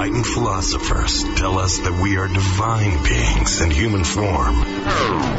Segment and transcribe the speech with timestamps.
[0.00, 4.56] Enlightened philosophers tell us that we are divine beings in human form.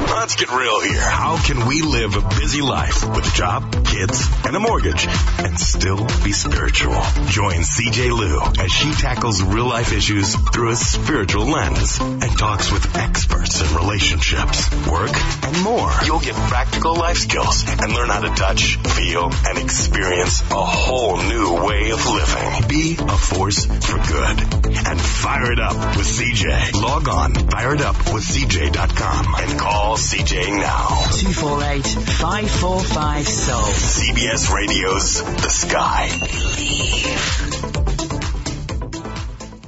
[0.05, 1.01] Let's get real here.
[1.01, 5.07] How can we live a busy life with a job, kids, and a mortgage
[5.39, 6.93] and still be spiritual?
[7.25, 12.71] Join CJ Liu as she tackles real life issues through a spiritual lens and talks
[12.71, 15.91] with experts in relationships, work, and more.
[16.05, 21.17] You'll get practical life skills and learn how to touch, feel, and experience a whole
[21.17, 22.67] new way of living.
[22.69, 26.81] Be a force for good and fire it up with CJ.
[26.81, 30.87] Log on fireitupwithcj.com and call CJ now.
[31.19, 33.63] 248 545 Soul.
[33.63, 36.09] CBS Radio's The Sky.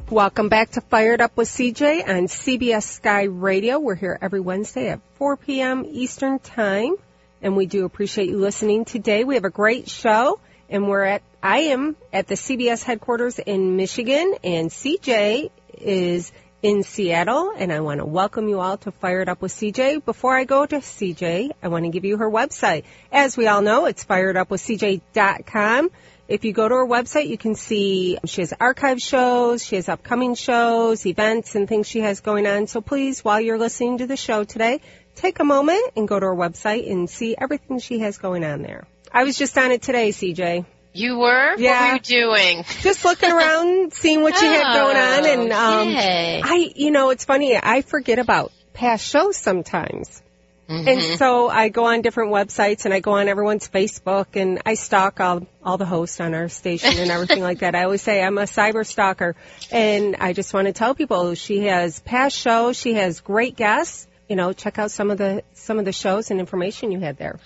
[0.09, 3.79] Welcome back to Fired Up with CJ on CBS Sky Radio.
[3.79, 5.85] We're here every Wednesday at 4 p.m.
[5.87, 6.93] Eastern Time,
[7.41, 9.23] and we do appreciate you listening today.
[9.23, 10.39] We have a great show,
[10.73, 16.31] and we're at, I am at the CBS headquarters in Michigan, and CJ is
[16.63, 20.03] in Seattle, and I want to welcome you all to Fired Up with CJ.
[20.03, 22.85] Before I go to CJ, I want to give you her website.
[23.11, 25.91] As we all know, it's fireitupwithcj.com.
[26.27, 29.87] If you go to her website, you can see she has archive shows, she has
[29.87, 32.65] upcoming shows, events, and things she has going on.
[32.65, 34.81] So please, while you're listening to the show today,
[35.13, 38.63] take a moment and go to her website and see everything she has going on
[38.63, 38.87] there.
[39.13, 40.65] I was just on it today, CJ.
[40.93, 41.55] You were?
[41.57, 41.81] Yeah.
[41.81, 42.63] What were you doing?
[42.81, 46.41] Just looking around, seeing what you had going on, and um, yay.
[46.43, 47.57] I, you know, it's funny.
[47.57, 50.21] I forget about past shows sometimes.
[50.69, 50.87] Mm-hmm.
[50.87, 54.75] And so I go on different websites and I go on everyone's Facebook and I
[54.75, 57.75] stalk all all the hosts on our station and everything like that.
[57.75, 59.35] I always say I'm a cyber stalker
[59.71, 64.07] and I just want to tell people she has past shows, she has great guests.
[64.29, 67.17] You know, check out some of the some of the shows and information you had
[67.17, 67.39] there.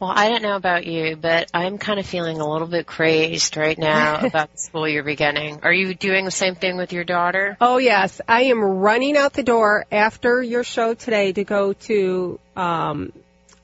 [0.00, 3.56] Well, I don't know about you, but I'm kind of feeling a little bit crazed
[3.56, 5.60] right now about the school year beginning.
[5.62, 7.56] Are you doing the same thing with your daughter?
[7.60, 12.40] Oh yes, I am running out the door after your show today to go to
[12.56, 13.12] um,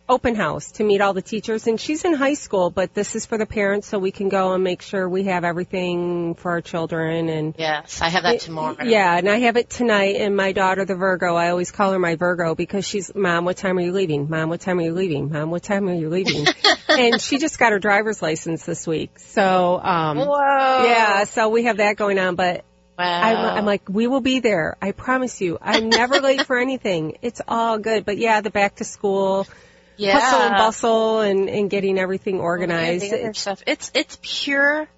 [0.08, 1.66] open house to meet all the teachers.
[1.66, 4.52] And she's in high school, but this is for the parents, so we can go
[4.52, 7.28] and make sure we have everything for our children.
[7.28, 8.76] And Yes, I have that tomorrow.
[8.82, 10.16] yeah, and I have it tonight.
[10.16, 13.56] And my daughter, the Virgo, I always call her my Virgo because she's, Mom, what
[13.56, 14.28] time are you leaving?
[14.28, 15.30] Mom, what time are you leaving?
[15.30, 16.46] Mom, what time are you leaving?
[16.88, 19.18] and she just got her driver's license this week.
[19.18, 20.84] So, um, Whoa.
[20.84, 22.64] yeah, so we have that going on, but
[22.98, 23.22] Wow.
[23.22, 24.76] I'm, I'm like, we will be there.
[24.82, 25.56] I promise you.
[25.62, 27.16] I'm never late for anything.
[27.22, 28.04] It's all good.
[28.04, 29.46] But yeah, the back to school
[29.96, 30.18] yeah.
[30.18, 33.04] hustle and bustle and, and getting everything organized.
[33.04, 33.62] Yeah, stuff.
[33.66, 34.88] It's it's pure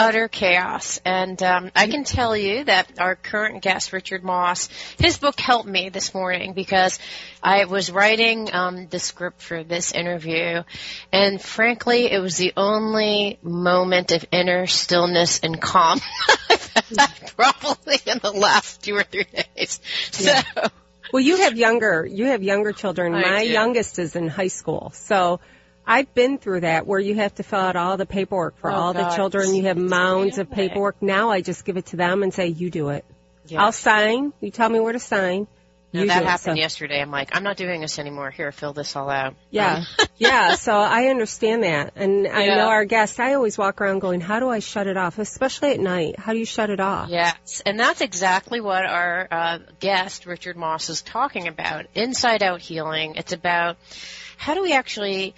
[0.00, 0.98] utter chaos.
[1.04, 5.68] And um, I can tell you that our current guest, Richard Moss, his book helped
[5.68, 6.98] me this morning because
[7.42, 10.62] I was writing um, the script for this interview,
[11.12, 16.00] and frankly, it was the only moment of inner stillness and calm
[16.50, 19.80] I've had probably in the last two or three days.
[20.12, 20.32] So.
[21.12, 23.14] Well, you have younger, you have younger children.
[23.14, 23.50] I My do.
[23.52, 24.92] youngest is in high school.
[24.94, 25.40] So
[25.86, 28.74] I've been through that where you have to fill out all the paperwork for Oh,
[28.74, 29.16] all the God.
[29.16, 29.54] children.
[29.54, 31.00] You have mounds of paperwork.
[31.02, 33.04] Now I just give it to them and say, you do it.
[33.46, 33.64] Yeah.
[33.64, 34.32] I'll sign.
[34.40, 35.48] You tell me where to sign.
[35.92, 37.00] No, that happened yesterday.
[37.00, 38.30] I'm like, I'm not doing this anymore.
[38.30, 39.34] Here, fill this all out.
[39.50, 39.84] Yeah.
[40.18, 40.54] yeah.
[40.54, 41.92] So I understand that.
[41.96, 42.56] And I Yeah.
[42.56, 45.18] know our guests, I always walk around going, how do I shut it off?
[45.18, 46.18] Especially at night.
[46.18, 47.08] How do you shut it off?
[47.08, 51.86] Yes, and that's exactly what our uh, guest Richard Moss is talking about.
[51.94, 53.16] Inside out healing.
[53.16, 53.76] It's about
[54.36, 55.34] how do we actually.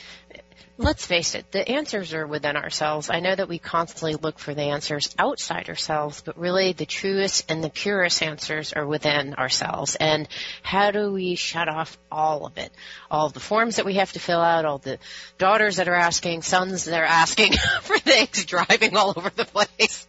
[0.83, 3.09] Let's face it, the answers are within ourselves.
[3.09, 7.49] I know that we constantly look for the answers outside ourselves, but really the truest
[7.49, 9.95] and the purest answers are within ourselves.
[9.95, 10.27] And
[10.65, 12.73] how do we shut off all of it?
[13.13, 14.99] All of the forms that we have to fill out, all the
[15.39, 20.09] daughters that are asking, sons that are asking for things, driving all over the place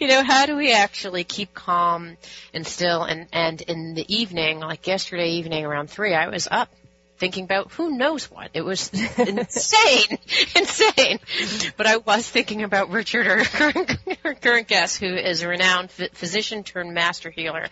[0.00, 2.16] you know, how do we actually keep calm
[2.52, 3.04] and still?
[3.04, 6.68] And and in the evening, like yesterday evening around three, I was up
[7.22, 8.50] thinking about who knows what.
[8.52, 10.18] It was insane,
[10.56, 11.20] insane.
[11.76, 15.92] But I was thinking about Richard, our current, our current guest, who is a renowned
[15.92, 17.68] physician turned master healer.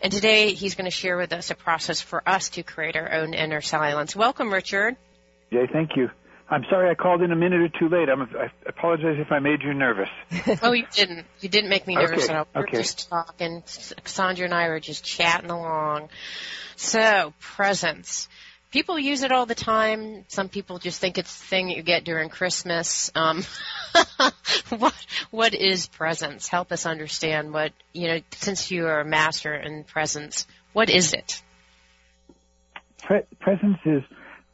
[0.00, 3.12] And today he's going to share with us a process for us to create our
[3.12, 4.16] own inner silence.
[4.16, 4.96] Welcome, Richard.
[5.52, 6.08] Jay, thank you.
[6.48, 8.08] I'm sorry I called in a minute or two late.
[8.08, 10.08] I'm, I apologize if I made you nervous.
[10.62, 11.26] Oh, you didn't.
[11.40, 12.46] You didn't make me nervous Okay, at all.
[12.54, 12.78] We're okay.
[12.78, 13.62] just talking.
[13.66, 16.08] Sandra and I were just chatting along.
[16.76, 18.28] So, presents.
[18.74, 20.24] People use it all the time.
[20.26, 23.08] Some people just think it's the thing that you get during Christmas.
[23.14, 23.44] Um,
[24.70, 26.48] what what is presence?
[26.48, 28.18] Help us understand what you know.
[28.32, 31.40] Since you are a master in presence, what is it?
[33.04, 34.02] Pre- presence is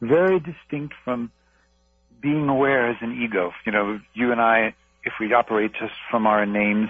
[0.01, 1.31] very distinct from
[2.21, 3.51] being aware as an ego.
[3.65, 6.89] You know, you and I, if we operate just from our names,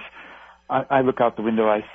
[0.69, 1.85] I, I look out the window, I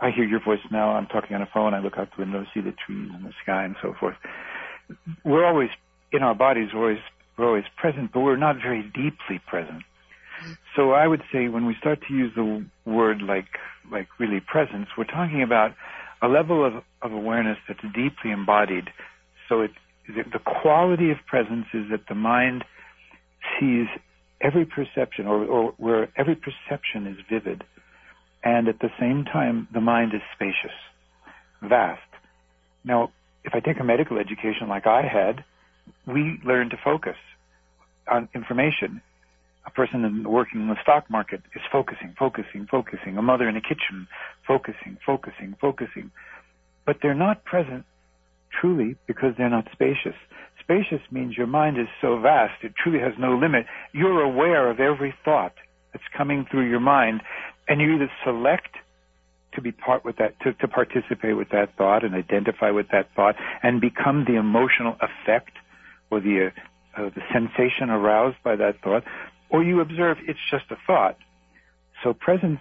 [0.00, 0.92] I hear your voice now.
[0.92, 1.74] I'm talking on a phone.
[1.74, 4.16] I look out the window, see the trees and the sky and so forth.
[5.24, 5.70] We're always
[6.12, 6.70] in our bodies.
[6.74, 7.02] We're always
[7.36, 9.82] we're always present, but we're not very deeply present.
[10.76, 13.58] So I would say when we start to use the word like
[13.90, 15.74] like really presence, we're talking about
[16.22, 18.88] a level of, of awareness that's deeply embodied.
[19.48, 19.70] So it
[20.06, 22.64] the, the quality of presence is that the mind
[23.58, 23.86] sees
[24.40, 27.64] every perception, or, or where every perception is vivid,
[28.42, 30.76] and at the same time the mind is spacious,
[31.62, 32.00] vast.
[32.84, 33.10] Now,
[33.44, 35.44] if I take a medical education like I had,
[36.06, 37.16] we learn to focus
[38.10, 39.00] on information.
[39.66, 43.18] A person working in the stock market is focusing, focusing, focusing.
[43.18, 44.08] A mother in a kitchen,
[44.46, 46.10] focusing, focusing, focusing.
[46.86, 47.84] But they're not present
[48.58, 50.16] truly because they're not spacious.
[50.60, 53.66] Spacious means your mind is so vast, it truly has no limit.
[53.92, 55.54] You're aware of every thought
[55.92, 57.22] that's coming through your mind,
[57.68, 58.76] and you either select
[59.54, 63.08] to be part with that, to, to participate with that thought and identify with that
[63.14, 65.52] thought and become the emotional effect
[66.10, 66.50] or the,
[66.96, 69.04] uh, uh, the sensation aroused by that thought,
[69.48, 71.16] or you observe it's just a thought.
[72.02, 72.60] So presence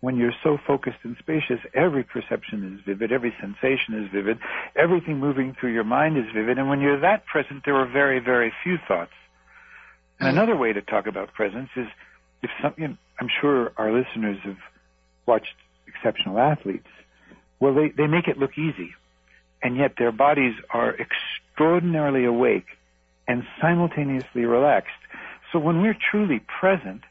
[0.00, 4.38] when you're so focused and spacious, every perception is vivid, every sensation is vivid,
[4.76, 8.20] everything moving through your mind is vivid, and when you're that present, there are very,
[8.20, 9.10] very few thoughts.
[10.20, 10.38] And mm-hmm.
[10.38, 11.86] another way to talk about presence is
[12.42, 14.58] if some, you know, I'm sure our listeners have
[15.26, 15.54] watched
[15.96, 16.88] exceptional athletes.
[17.60, 18.90] Well, they, they make it look easy,
[19.62, 22.66] and yet their bodies are extraordinarily awake
[23.26, 24.90] and simultaneously relaxed.
[25.52, 27.02] So when we're truly present,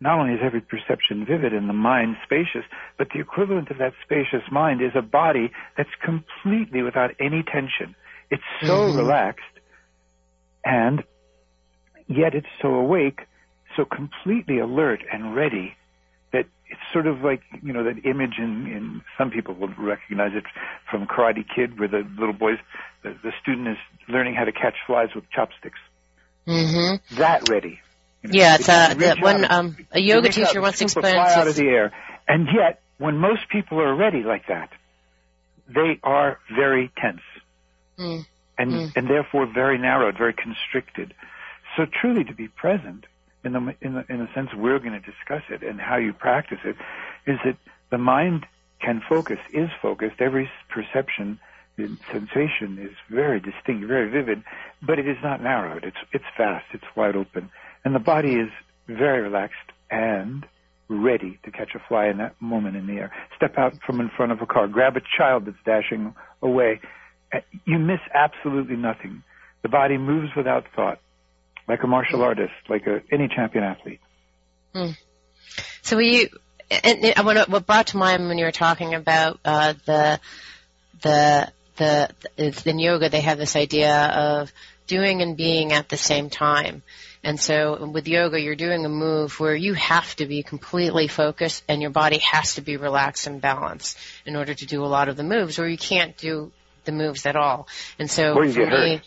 [0.00, 2.64] not only is every perception vivid and the mind spacious,
[2.98, 7.94] but the equivalent of that spacious mind is a body that's completely without any tension.
[8.30, 8.98] It's so mm-hmm.
[8.98, 9.42] relaxed
[10.64, 11.04] and
[12.08, 13.20] yet it's so awake,
[13.76, 15.76] so completely alert and ready
[16.68, 20.44] it's sort of like, you know, that image in, in some people will recognize it
[20.90, 22.58] from Karate Kid where the little boys,
[23.02, 23.76] the, the student is
[24.08, 25.78] learning how to catch flies with chopsticks.
[26.46, 27.16] Mm-hmm.
[27.16, 27.80] That ready.
[28.24, 31.14] Yeah, it's uh, the, when um, a yoga teacher once explained.
[31.14, 31.92] To fly out of the air,
[32.26, 34.70] and yet when most people are ready like that,
[35.68, 37.20] they are very tense,
[37.98, 38.24] mm.
[38.58, 38.92] and mm.
[38.96, 41.14] and therefore very narrowed, very constricted.
[41.76, 43.06] So truly, to be present
[43.46, 46.12] in the in the in the sense we're going to discuss it and how you
[46.12, 46.76] practice it,
[47.26, 47.56] is that
[47.90, 48.46] the mind
[48.80, 50.20] can focus, is focused.
[50.20, 51.38] Every perception
[52.10, 54.42] sensation is very distinct, very vivid,
[54.82, 55.84] but it is not narrowed.
[55.84, 56.66] It's it's vast.
[56.72, 57.50] It's wide open.
[57.84, 58.50] And the body is
[58.88, 60.46] very relaxed and
[60.88, 63.12] ready to catch a fly in that moment in the air.
[63.36, 66.80] Step out from in front of a car, grab a child that's dashing away.
[67.32, 69.22] Uh, you miss absolutely nothing.
[69.62, 71.00] The body moves without thought,
[71.68, 74.00] like a martial artist, like a, any champion athlete.
[74.74, 74.90] Hmm.
[75.82, 76.28] So we,
[76.70, 80.20] and, and what, what brought to mind when you were talking about uh, the
[81.02, 84.52] the the in yoga they have this idea of
[84.86, 86.82] doing and being at the same time.
[87.22, 91.64] And so with yoga, you're doing a move where you have to be completely focused
[91.68, 95.08] and your body has to be relaxed and balanced in order to do a lot
[95.08, 96.52] of the moves, or you can't do
[96.84, 97.66] the moves at all.
[97.98, 99.02] And so for me, hurt.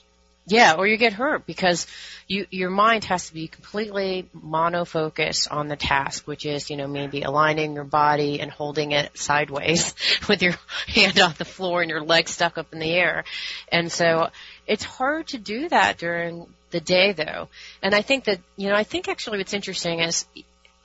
[0.50, 1.86] Yeah, or you get hurt because
[2.28, 6.88] you, your mind has to be completely monofocused on the task, which is, you know,
[6.88, 9.96] maybe aligning your body and holding it sideways
[10.30, 10.56] with your
[10.88, 13.24] hand on the floor and your legs stuck up in the air.
[13.72, 14.30] And so
[14.68, 17.50] it's hard to do that during the day though.
[17.82, 20.26] And I think that, you know, I think actually what's interesting is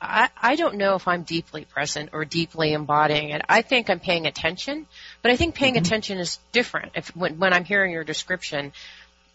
[0.05, 3.43] I, I don't know if I'm deeply present or deeply embodying it.
[3.49, 4.87] I think I'm paying attention,
[5.23, 5.85] but I think paying mm-hmm.
[5.85, 6.93] attention is different.
[6.95, 8.73] If when, when I'm hearing your description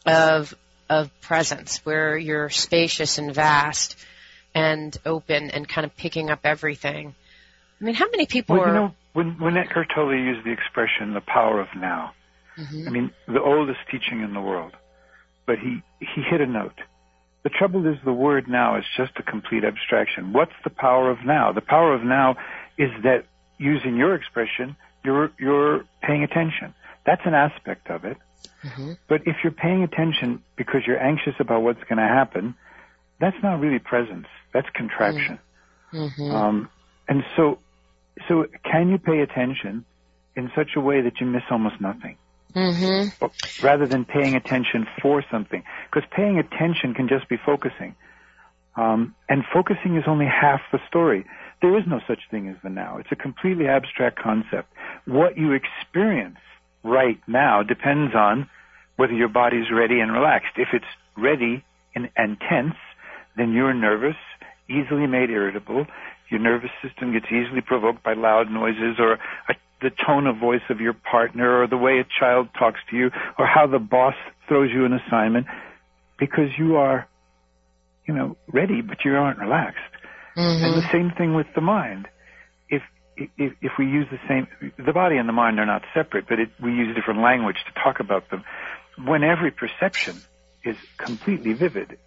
[0.06, 0.53] of
[0.89, 3.96] of presence, where you're spacious and vast
[4.56, 7.13] and open and kind of picking up everything.
[7.79, 8.68] I mean, how many people well, are?
[8.68, 12.13] You know, when when Eckhart Tolle used the expression "the power of now,"
[12.58, 12.88] mm-hmm.
[12.88, 14.74] I mean, the oldest teaching in the world
[15.50, 16.79] but he, he hit a note.
[17.41, 20.32] The trouble is the word now is just a complete abstraction.
[20.32, 21.51] What's the power of now?
[21.53, 22.36] The power of now
[22.77, 23.25] is that,
[23.58, 26.75] using your expression, you're, you're paying attention.
[27.03, 28.18] That's an aspect of it.
[28.63, 28.93] Mm-hmm.
[29.08, 32.55] But if you're paying attention because you're anxious about what's going to happen,
[33.19, 34.27] that's not really presence.
[34.53, 35.39] That's contraction.
[35.93, 36.31] Mm-hmm.
[36.31, 36.69] Um,
[37.08, 37.60] and so,
[38.27, 39.86] so can you pay attention
[40.36, 42.17] in such a way that you miss almost nothing?
[42.55, 43.25] Mm-hmm.
[43.63, 45.63] rather than paying attention for something.
[45.91, 47.96] Because paying attention can just be focusing.
[48.75, 51.25] Um, and focusing is only half the story.
[51.62, 52.98] There is no such thing as the now.
[52.98, 54.72] It's a completely abstract concept.
[55.05, 56.38] What you experience
[56.83, 58.50] right now depends on
[58.95, 60.53] whether your body's ready and relaxed.
[60.57, 60.86] If it's
[61.17, 61.63] ready
[61.95, 62.75] and, and tense,
[63.38, 64.17] then you're nervous,
[64.69, 65.86] easily made irritable.
[66.29, 70.62] Your nervous system gets easily provoked by loud noises or a, the tone of voice
[70.69, 74.15] of your partner or the way a child talks to you or how the boss
[74.48, 75.48] throws you an assignment
[76.19, 77.07] because you are,
[78.05, 79.79] you know, ready, but you aren't relaxed.
[80.36, 80.65] Mm-hmm.
[80.65, 82.07] And the same thing with the mind.
[83.38, 84.47] If, if, we use the same,
[84.77, 87.83] the body and the mind are not separate, but it, we use different language to
[87.83, 88.43] talk about them.
[89.05, 90.23] When every perception
[90.63, 91.97] is completely vivid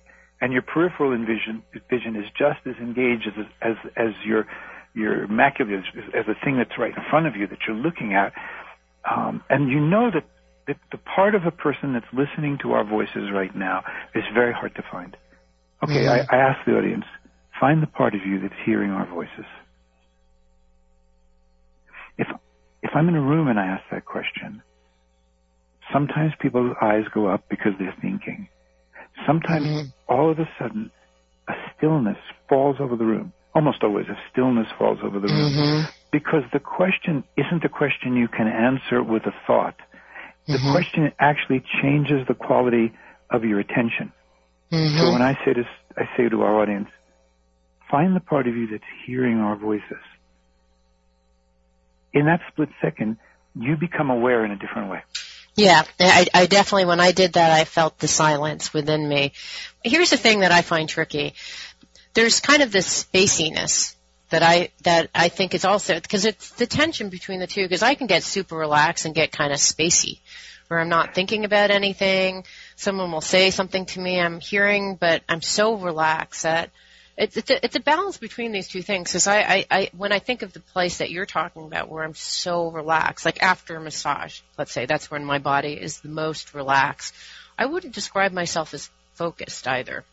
[0.40, 4.46] and your peripheral vision, vision is just as engaged as, as, as your,
[4.94, 8.14] your macula, as, as the thing that's right in front of you that you're looking
[8.14, 8.32] at,
[9.08, 10.24] um, and you know that,
[10.66, 14.52] that the part of a person that's listening to our voices right now is very
[14.52, 15.16] hard to find.
[15.82, 16.32] Okay, Mm-hmm.
[16.32, 17.04] I, I ask the audience,
[17.60, 19.44] find the part of you that's hearing our voices.
[22.18, 22.28] If,
[22.82, 24.62] if I'm in a room and I ask that question,
[25.92, 28.48] sometimes people's eyes go up because they're thinking.
[29.26, 29.92] Sometimes Mhm.
[30.08, 30.90] all of a sudden
[31.48, 33.32] a stillness falls over the room.
[33.54, 35.52] Almost always a stillness falls over the room.
[35.52, 35.92] Mhm.
[36.10, 39.76] Because the question isn't a question you can answer with a thought.
[40.46, 40.70] The Mhm.
[40.72, 42.92] question actually changes the quality
[43.30, 44.12] of your attention.
[44.70, 45.12] So Mhm.
[45.12, 45.64] when I say to
[45.96, 46.88] I say to our audience,
[47.90, 50.02] find the part of you that's hearing our voices.
[52.14, 53.16] In that split second,
[53.54, 55.02] you become aware in a different way.
[55.54, 59.32] Yeah, I, I definitely, when I did that, I felt the silence within me.
[59.84, 61.34] Here's the thing that I find tricky.
[62.14, 63.94] There's kind of this spaciness
[64.30, 67.82] that I, that I think is also, because it's the tension between the two, because
[67.82, 70.20] I can get super relaxed and get kind of spacey,
[70.68, 72.44] where I'm not thinking about anything.
[72.76, 76.70] Someone will say something to me, I'm hearing, but I'm so relaxed that
[77.22, 79.10] it's, it's, a, it's a balance between these two things.
[79.10, 82.02] Because I, I, I, when I think of the place that you're talking about, where
[82.02, 86.08] I'm so relaxed, like after a massage, let's say that's when my body is the
[86.08, 87.14] most relaxed.
[87.56, 90.04] I wouldn't describe myself as focused either.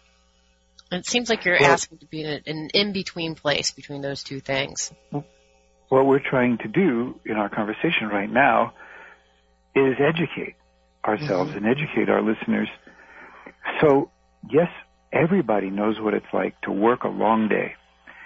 [0.91, 4.01] And it seems like you're Well- asking to be in an, an in-between place between
[4.01, 4.91] those two things.
[5.89, 8.73] What we're trying to do in our conversation right now
[9.75, 10.55] is educate
[11.03, 11.65] ourselves mm-hmm.
[11.65, 12.67] and educate our listeners.
[13.81, 14.11] So,
[14.49, 14.69] yes,
[15.11, 17.73] everybody knows what it's like to work a long day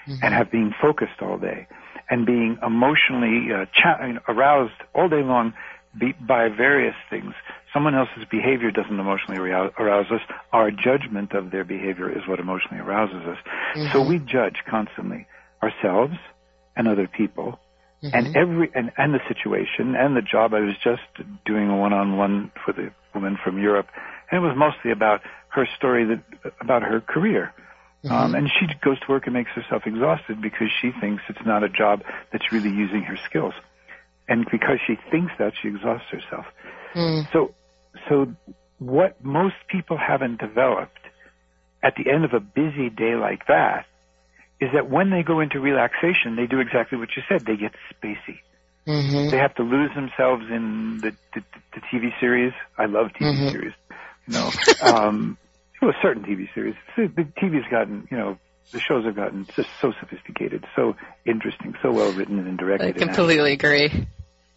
[0.08, 0.24] mm-hmm.
[0.24, 1.68] and have been focused all day
[2.10, 5.54] and being emotionally uh, cha- aroused all day long
[5.98, 7.34] be- by various things.
[7.74, 10.22] Someone else's behavior doesn't emotionally arou- arouse us.
[10.52, 13.38] Our judgment of their behavior is what emotionally arouses us.
[13.92, 14.10] So mm-hmm.
[14.10, 15.28] we judge constantly
[15.62, 16.16] ourselves
[16.76, 17.60] and other people
[18.04, 18.16] mm-hmm.
[18.16, 20.54] and every and, and the situation and the job.
[20.54, 21.02] I was just
[21.46, 23.88] doing a one-on-one for the woman from Europe,
[24.32, 27.54] and it was mostly about her story that about her career.
[28.10, 31.64] Um, and she goes to work and makes herself exhausted because she thinks it's not
[31.64, 32.04] a job
[32.34, 33.54] that's really using her skills,
[34.28, 36.46] and because she thinks that, she exhausts herself.
[37.32, 37.54] So,
[38.10, 38.36] so
[38.80, 41.00] what most people haven't developed
[41.82, 43.86] at the end of a busy day like that
[44.60, 47.46] is that when they go into relaxation, they do exactly what you said.
[47.46, 48.40] They get spacey.
[48.88, 49.30] Mm-hmm.
[49.32, 51.42] They have to lose themselves in the, the,
[51.74, 52.54] the TV series.
[52.78, 53.52] I love TV Mhm.
[53.52, 53.74] series.
[54.28, 54.52] You know,
[54.84, 55.38] um,
[55.82, 56.76] well, certain TV series.
[56.96, 58.38] The the TV's gotten, you know,
[58.72, 62.86] the shows have gotten just so sophisticated, so interesting, so well written and directed.
[62.86, 64.08] I and completely agree.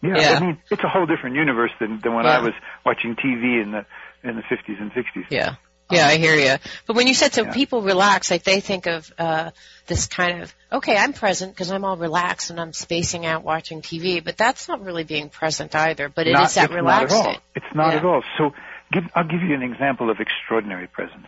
[0.01, 0.37] Yeah, Yeah.
[0.37, 2.37] I mean, it's a whole different universe than, than when Yeah.
[2.37, 2.53] I was
[2.85, 3.85] watching TV in the
[4.23, 5.25] in the 50s and 60s.
[5.29, 5.55] Yeah.
[5.89, 6.55] Yeah, I hear you.
[6.85, 7.53] But when you said so Yeah.
[7.53, 9.51] people relax, like they think of uh
[9.87, 13.81] this kind of okay, I'm present because I'm all relaxed and I'm spacing out watching
[13.81, 16.09] TV, but that's not really being present either.
[16.09, 17.15] But it is Not- that it's relaxed.
[17.15, 17.41] Not at all.
[17.55, 17.99] It's not Yeah.
[17.99, 18.23] at all.
[18.37, 18.53] So
[18.91, 21.27] give, I'll give you an example of extraordinary presence.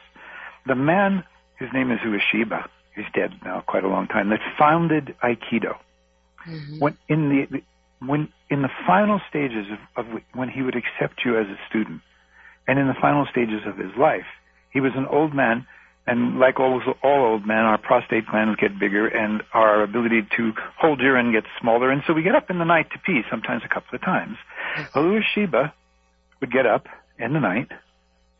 [0.65, 1.23] The man,
[1.57, 5.77] his name is Ueshiba, he's dead now quite a long time, that founded Aikido.
[6.47, 6.79] Mhm.
[6.79, 7.61] When in the
[8.05, 12.01] when in the final stages of, of when he would accept you as a student,
[12.67, 14.25] and in the final stages of his life,
[14.71, 15.65] he was an old man,
[16.07, 20.53] and like all all old men, our prostate glands get bigger, and our ability to
[20.77, 23.63] hold urine gets smaller, and so we get up in the night to pee, sometimes
[23.65, 24.37] a couple of times.
[24.95, 25.73] Ueshiba
[26.39, 26.87] would get up
[27.19, 27.69] in the night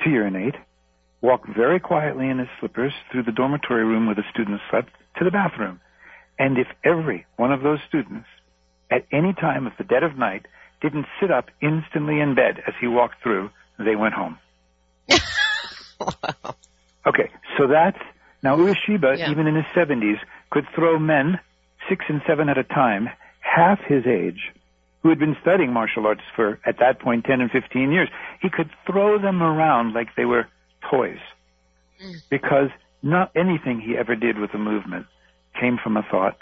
[0.02, 0.56] to urinate,
[1.22, 5.26] walk very quietly in his slippers through the dormitory room where the students slept to
[5.26, 5.80] the bathroom.
[6.38, 8.28] And if every one of those students
[8.90, 10.46] at any time of the dead of night
[10.82, 14.38] didn't sit up instantly in bed as he walked through, they went home.
[17.06, 17.98] Okay, so that's
[18.44, 19.32] now Ueshiba, Yeah.
[19.32, 20.18] even in his seventies,
[20.52, 21.40] could throw men
[21.88, 23.10] six and seven at a time,
[23.40, 24.52] half his age,
[25.02, 28.10] who had been studying martial arts for at that point ten and fifteen years.
[28.42, 30.48] He could throw them around like they were
[30.90, 31.20] toys,
[32.04, 32.16] mm.
[32.30, 32.70] because
[33.02, 35.06] not anything he ever did with a movement
[35.60, 36.38] came from a thought.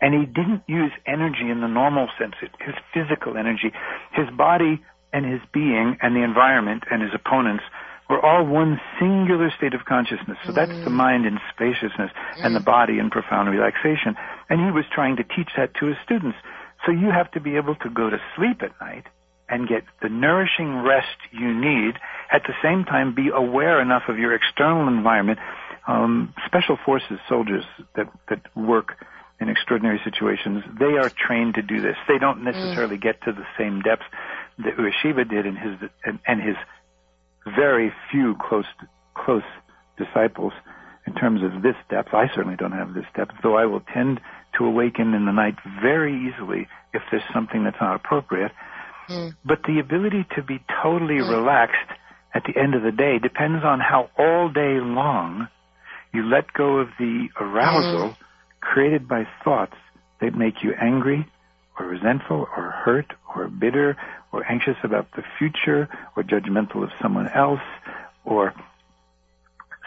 [0.00, 3.72] And he didn't use energy in the normal sense, his physical energy.
[4.12, 4.82] His body
[5.14, 7.64] and his being and the environment and his opponents
[8.10, 10.36] were all one singular state of consciousness.
[10.44, 11.00] So that's the mm.
[11.04, 12.64] mind in spaciousness and the mm.
[12.66, 14.14] body in profound relaxation.
[14.50, 16.36] And he was trying to teach that to his students.
[16.86, 19.04] So you have to be able to go to sleep at night
[19.48, 21.94] and get the nourishing rest you need.
[22.32, 25.38] At the same time, be aware enough of your external environment.
[25.86, 27.64] Um, special forces soldiers
[27.94, 29.04] that that work
[29.40, 31.96] in extraordinary situations, they are trained to do this.
[32.08, 33.02] They don't necessarily mm.
[33.02, 34.04] get to the same depth
[34.58, 36.56] that Ueshiba did in his and, and his
[37.44, 38.66] very few close
[39.14, 39.42] close
[39.98, 40.52] disciples
[41.06, 42.14] in terms of this depth.
[42.14, 44.20] I certainly don't have this depth, though I will tend
[44.58, 48.52] to awaken in the night very easily if there's something that's not appropriate.
[49.08, 49.36] Mm.
[49.44, 51.28] But the ability to be totally mm.
[51.28, 51.90] relaxed
[52.34, 55.48] at the end of the day depends on how all day long
[56.12, 58.16] you let go of the arousal mm.
[58.60, 59.76] created by thoughts
[60.20, 61.26] that make you angry
[61.78, 63.96] or resentful or hurt or bitter
[64.32, 67.60] or anxious about the future or judgmental of someone else
[68.24, 68.54] or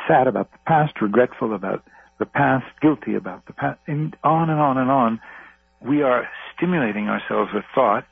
[0.08, 1.84] sad about the past, regretful about
[2.20, 5.20] the past, guilty about the past, and on and on and on.
[5.82, 8.06] We are stimulating ourselves with thought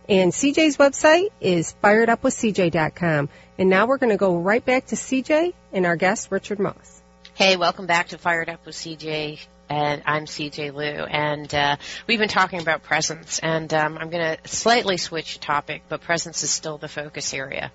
[0.08, 3.28] and CJ's website is fireitupwithcj.com.
[3.58, 7.02] And now we're going to go right back to CJ and our guest, Richard Moss.
[7.34, 12.18] Hey, welcome back to Fired Up with CJ and I'm CJ Liu, and uh, we've
[12.18, 16.50] been talking about presence, and um, I'm going to slightly switch topic, but presence is
[16.50, 17.72] still the focus area.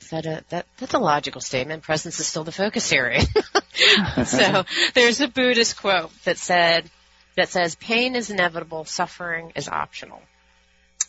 [0.00, 1.82] Is that a that that's a logical statement?
[1.82, 3.22] Presence is still the focus area.
[4.24, 4.64] so
[4.94, 6.90] there's a Buddhist quote that said
[7.36, 10.20] that says, "Pain is inevitable, suffering is optional."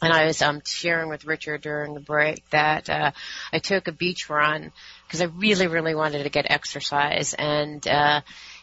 [0.01, 3.11] And I was um, sharing with Richard during the break that uh,
[3.51, 4.71] I took a beach run
[5.07, 8.21] because I really, really wanted to get exercise, and uh,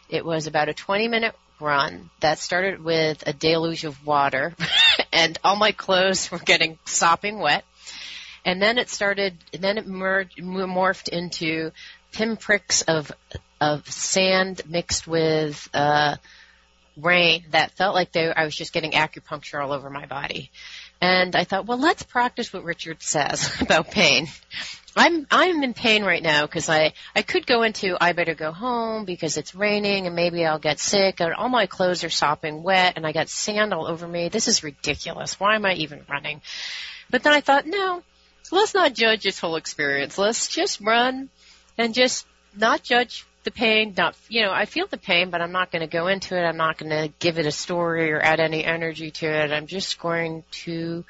[0.09, 4.53] it was about a 20 minute run that started with a deluge of water
[5.13, 7.63] and all my clothes were getting sopping wet.
[8.45, 11.71] And then it started, then it merged, morphed into
[12.11, 13.11] pinpricks of,
[13.61, 16.17] of sand mixed with, uh,
[16.97, 20.51] rain that felt like they, I was just getting acupuncture all over my body.
[21.01, 24.27] And I thought, well, let's practice what Richard says about pain.
[24.95, 28.51] I'm I'm in pain right now because I I could go into I better go
[28.51, 32.61] home because it's raining and maybe I'll get sick and all my clothes are sopping
[32.61, 34.29] wet and I got sand all over me.
[34.29, 35.39] This is ridiculous.
[35.39, 36.41] Why am I even running?
[37.09, 38.03] But then I thought, no,
[38.51, 40.17] let's not judge this whole experience.
[40.17, 41.29] Let's just run
[41.77, 43.95] and just not judge the pain.
[43.97, 46.43] Not you know I feel the pain, but I'm not going to go into it.
[46.43, 49.51] I'm not going to give it a story or add any energy to it.
[49.51, 51.03] I'm just going to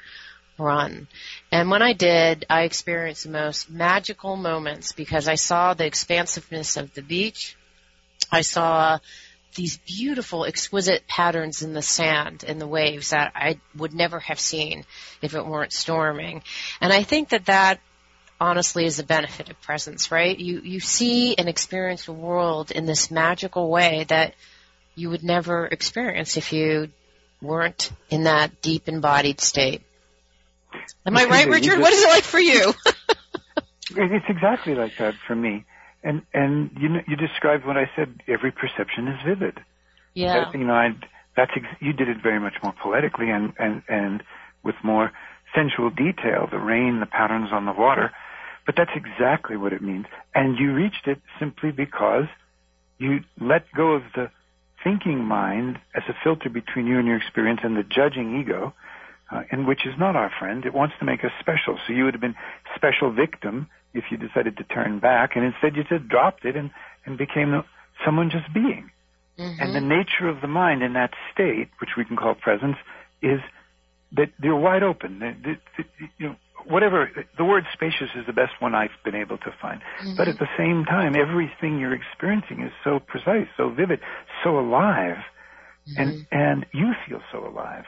[0.58, 1.08] run.
[1.50, 6.76] And when I did, I experienced the most magical moments because I saw the expansiveness
[6.76, 7.56] of the beach.
[8.30, 8.98] I saw
[9.54, 14.40] these beautiful, exquisite patterns in the sand and the waves that I would never have
[14.40, 14.84] seen
[15.22, 16.42] if it weren't storming.
[16.80, 17.80] And I think that that
[18.40, 20.36] honestly is a benefit of presence, right?
[20.36, 24.34] You, you see and experience the world in this magical way that
[24.96, 26.90] you would never experience if you
[27.40, 29.82] weren't in that deep embodied state.
[31.06, 31.72] Am I right, Richard?
[31.72, 32.72] Just, what is it like for you?
[33.90, 35.64] it's exactly like that for me.
[36.02, 38.20] And and you you described what I said.
[38.28, 39.58] Every perception is vivid.
[40.14, 40.44] Yeah.
[40.44, 40.90] That, you know, I
[41.36, 44.22] that's ex- you did it very much more poetically and and and
[44.62, 45.12] with more
[45.54, 46.48] sensual detail.
[46.50, 48.12] The rain, the patterns on the water.
[48.66, 50.06] But that's exactly what it means.
[50.34, 52.24] And you reached it simply because
[52.98, 54.30] you let go of the
[54.82, 58.74] thinking mind as a filter between you and your experience and the judging ego
[59.30, 60.64] uh, and which is not our friend.
[60.64, 61.78] It wants to make us special.
[61.86, 62.36] So you would have been
[62.74, 66.70] special victim if you decided to turn back, and instead you just dropped it and
[67.06, 67.62] and became
[68.04, 68.90] someone just being.
[69.38, 69.60] Mm-hmm.
[69.60, 72.76] And the nature of the mind in that state, which we can call presence,
[73.20, 73.40] is
[74.12, 75.18] that they're wide open.
[75.18, 75.84] They, they, they,
[76.18, 79.80] you know, whatever the word spacious is the best one I've been able to find.
[79.80, 80.16] Mm-hmm.
[80.16, 84.00] But at the same time, everything you're experiencing is so precise, so vivid,
[84.42, 85.18] so alive,
[85.88, 86.00] mm-hmm.
[86.00, 87.84] and and you feel so alive.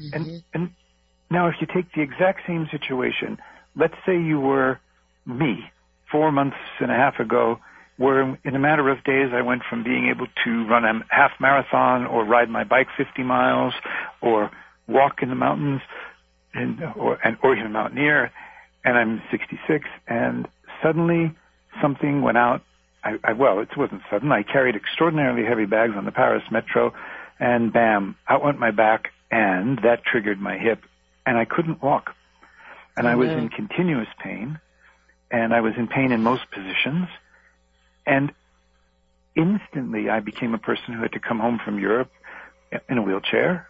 [0.00, 0.14] Mm-hmm.
[0.14, 0.70] And, and
[1.30, 3.38] now if you take the exact same situation
[3.76, 4.78] let's say you were
[5.26, 5.70] me
[6.10, 7.58] four months and a half ago,
[7.96, 11.32] where in a matter of days I went from being able to run a half
[11.38, 13.74] marathon or ride my bike 50 miles
[14.20, 14.50] or
[14.88, 15.82] walk in the mountains
[16.54, 18.32] and or and or even mountaineer
[18.84, 20.48] and I'm 66 and
[20.82, 21.32] suddenly
[21.80, 22.62] something went out
[23.04, 26.92] I, I well it wasn't sudden I carried extraordinarily heavy bags on the Paris metro
[27.38, 30.80] and bam out went my back and that triggered my hip
[31.26, 32.10] and I couldn't walk
[32.96, 34.58] and I was in continuous pain
[35.30, 37.08] and I was in pain in most positions
[38.06, 38.32] and
[39.36, 42.10] instantly I became a person who had to come home from Europe
[42.88, 43.68] in a wheelchair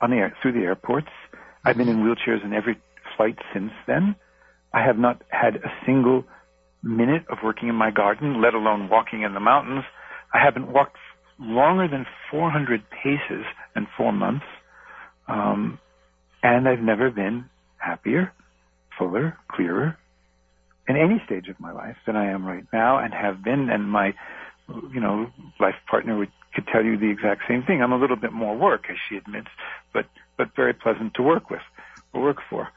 [0.00, 1.08] on the air, through the airports.
[1.64, 2.76] I've been in wheelchairs in every
[3.16, 4.16] flight since then.
[4.72, 6.24] I have not had a single
[6.82, 9.84] minute of working in my garden, let alone walking in the mountains.
[10.34, 10.96] I haven't walked
[11.38, 13.44] longer than 400 paces
[13.76, 14.46] in four months.
[15.28, 15.78] Um,
[16.42, 17.46] and I've never been
[17.78, 18.32] happier,
[18.98, 19.96] fuller, clearer
[20.88, 23.70] in any stage of my life than I am right now and have been.
[23.70, 24.14] And my,
[24.68, 25.30] you know,
[25.60, 27.82] life partner would, could tell you the exact same thing.
[27.82, 29.48] I'm a little bit more work, as she admits,
[29.92, 30.06] but,
[30.36, 31.62] but very pleasant to work with
[32.12, 32.68] or work for.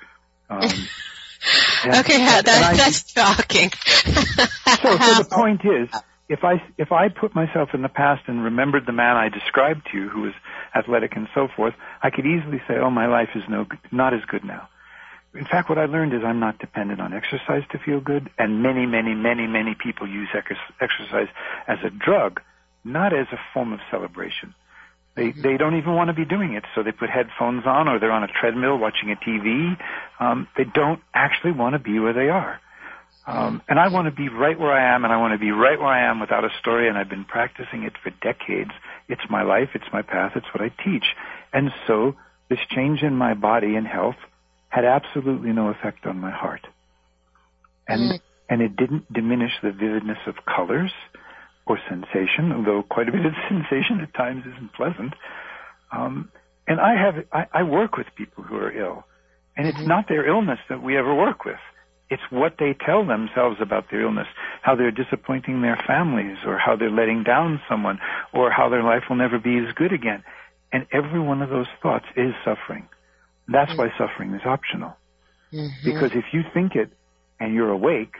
[0.50, 0.62] Um,
[1.86, 3.72] okay, that, I, that's shocking.
[4.82, 5.90] so, so the point is,
[6.28, 9.88] if I if I put myself in the past and remembered the man I described
[9.92, 10.34] to you, who was
[10.74, 14.22] athletic and so forth, I could easily say, "Oh, my life is no not as
[14.26, 14.68] good now."
[15.36, 18.64] In fact, what I learned is I'm not dependent on exercise to feel good, and
[18.64, 21.28] many, many, many, many people use exercise
[21.68, 22.40] as a drug,
[22.86, 24.56] not as a form of celebration.
[25.16, 25.42] They mm-hmm.
[25.42, 28.12] they don't even want to be doing it, so they put headphones on or they're
[28.12, 29.78] on a treadmill watching a TV.
[30.20, 32.60] Um, they don't actually want to be where they are.
[33.28, 35.52] Um, and I want to be right where I am, and I want to be
[35.52, 36.88] right where I am without a story.
[36.88, 38.72] And I've been practicing it for decades.
[39.10, 39.70] It's my life.
[39.74, 40.34] It's my path.
[40.36, 41.06] It's what I teach.
[41.52, 42.16] And so
[42.50, 44.18] this change in my body and health
[44.70, 46.68] had absolutely no effect on my heart.
[47.88, 48.20] And, mm.
[48.50, 50.92] and it didn't diminish the vividness of colors
[51.66, 55.14] or sensation, although quite a bit of sensation at times isn't pleasant.
[55.92, 56.30] Um,
[56.68, 59.06] and I have, I, I work with people who are ill,
[59.56, 59.88] and it's mm-hmm.
[59.88, 61.60] not their illness that we ever work with.
[62.10, 64.28] It's what they tell themselves about their illness,
[64.62, 68.00] how they're disappointing their families, or how they're letting down someone,
[68.34, 70.24] or how their life will never be as good again.
[70.72, 72.88] And every one of those thoughts is suffering.
[73.48, 73.82] That's mm-hmm.
[73.82, 74.96] why suffering is optional.
[75.54, 75.86] Mm-hmm.
[75.86, 76.92] Because if you think it
[77.40, 78.16] and you're awake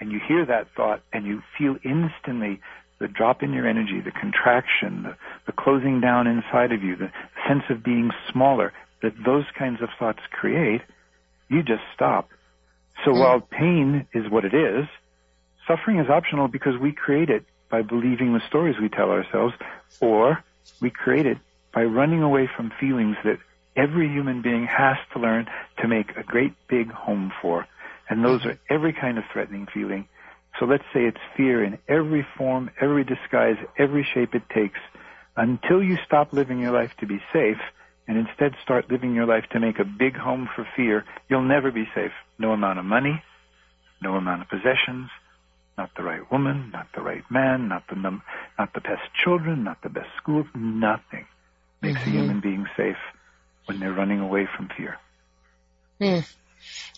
[0.00, 2.60] and you hear that thought and you feel instantly
[2.98, 7.10] the drop in your energy, the contraction, the, the closing down inside of you, the
[7.46, 8.72] sense of being smaller
[9.02, 10.82] that those kinds of thoughts create,
[11.48, 12.28] you just stop.
[13.04, 13.20] So mm-hmm.
[13.20, 14.86] while pain is what it is,
[15.66, 19.54] suffering is optional because we create it by believing the stories we tell ourselves,
[20.00, 20.42] or
[20.80, 21.38] we create it
[21.72, 23.38] by running away from feelings that
[23.76, 25.46] every human being has to learn
[25.80, 27.66] to make a great big home for.
[28.08, 30.08] And those are every kind of threatening feeling.
[30.58, 34.80] So let's say it's fear in every form, every disguise, every shape it takes.
[35.36, 37.60] Until you stop living your life to be safe
[38.08, 41.70] and instead start living your life to make a big home for fear, you'll never
[41.70, 42.12] be safe.
[42.38, 43.22] No amount of money,
[44.02, 45.10] no amount of possessions,
[45.76, 48.22] not the right woman, not the right man, not the num-
[48.58, 51.26] not the best children, not the best schools, nothing
[51.82, 52.08] makes mm-hmm.
[52.08, 52.96] a human being safe
[53.66, 54.96] when they're running away from fear.
[56.00, 56.20] Hmm.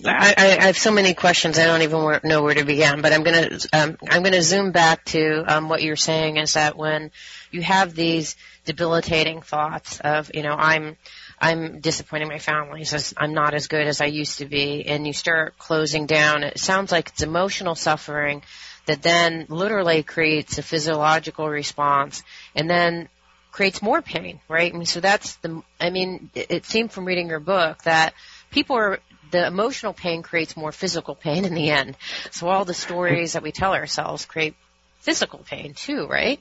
[0.04, 1.58] I, I, have so many questions.
[1.58, 3.02] I don't even know where to begin.
[3.02, 6.76] But I'm gonna um, I'm gonna zoom back to um, what you're saying is that
[6.76, 7.10] when
[7.50, 10.96] you have these debilitating thoughts of you know I'm
[11.40, 12.84] I'm disappointing my family,
[13.16, 16.44] I'm not as good as I used to be, and you start closing down.
[16.44, 18.42] It sounds like it's emotional suffering
[18.86, 22.22] that then literally creates a physiological response,
[22.54, 23.08] and then
[23.52, 24.72] creates more pain, right?
[24.72, 28.14] I mean, so that's the, I mean, it, it seemed from reading your book that
[28.50, 31.96] people are, the emotional pain creates more physical pain in the end.
[32.30, 34.54] So all the stories that we tell ourselves create
[34.98, 36.40] physical pain too, right?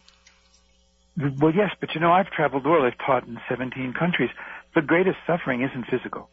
[1.18, 2.92] Well, yes, but you know, I've traveled the world.
[2.92, 4.30] I've taught in 17 countries.
[4.76, 6.30] The greatest suffering isn't physical.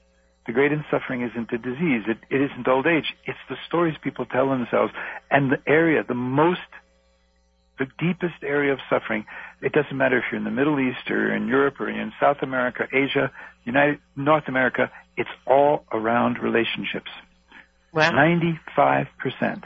[0.47, 2.05] The greatest suffering isn't the disease.
[2.07, 3.15] It, it isn't old age.
[3.25, 4.93] It's the stories people tell themselves.
[5.29, 6.61] And the area, the most
[7.79, 9.27] the deepest area of suffering.
[9.61, 12.39] It doesn't matter if you're in the Middle East or in Europe or in South
[12.43, 13.31] America, Asia,
[13.65, 14.91] United, North America.
[15.17, 17.11] It's all around relationships.
[17.93, 18.11] Wow.
[18.11, 19.65] 95%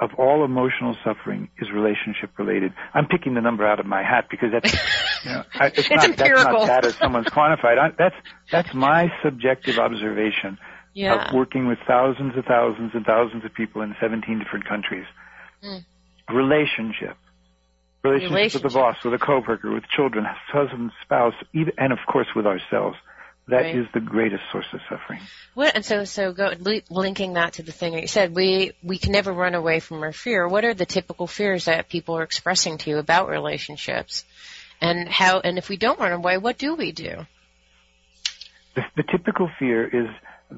[0.00, 2.72] of all emotional suffering is relationship related.
[2.94, 4.72] I'm picking the number out of my hat because that's,
[5.24, 6.44] you know, I, it's, it's not, empirical.
[6.44, 7.78] that's not that as someone's quantified.
[7.78, 8.16] I, that's,
[8.50, 10.58] that's my subjective observation
[10.94, 11.28] yeah.
[11.28, 15.06] of working with thousands and thousands and thousands of people in 17 different countries.
[15.62, 15.84] Mm.
[16.30, 17.16] Relationship
[18.02, 22.28] relationships with the boss, with a coworker, with children, husband, spouse, even, and of course
[22.34, 22.96] with ourselves.
[23.50, 23.92] That is Right.
[23.94, 25.20] the greatest source of suffering.
[25.54, 28.72] What, and so, so go, li- linking that to the thing that you said, we,
[28.82, 30.46] we can never run away from our fear.
[30.46, 34.24] What are the typical fears that people are expressing to you about relationships?
[34.80, 37.26] And how, and if we don't run away, what do we do?
[38.76, 40.08] The, the typical fear is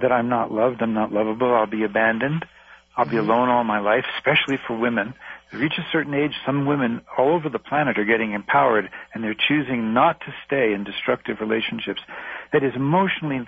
[0.01, 2.45] that I'm not loved, I'm not lovable, I'll be abandoned,
[2.97, 3.31] I'll be mm-hmm.
[3.31, 5.15] alone all my life, especially for women.
[5.53, 9.35] Reach a certain age, some women all over the planet are getting empowered and they're
[9.35, 12.01] choosing not to stay in destructive relationships.
[12.53, 13.47] That is emotionally,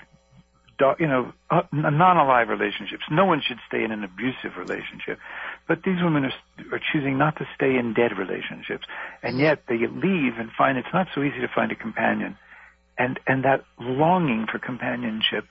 [0.98, 3.04] you know, uh, non-alive relationships.
[3.10, 5.18] No one should stay in an abusive relationship.
[5.66, 6.32] But these women are,
[6.72, 8.84] are choosing not to stay in dead relationships.
[9.22, 12.36] And yet they leave and find it's not so easy to find a companion
[12.98, 15.44] and and that longing for companionship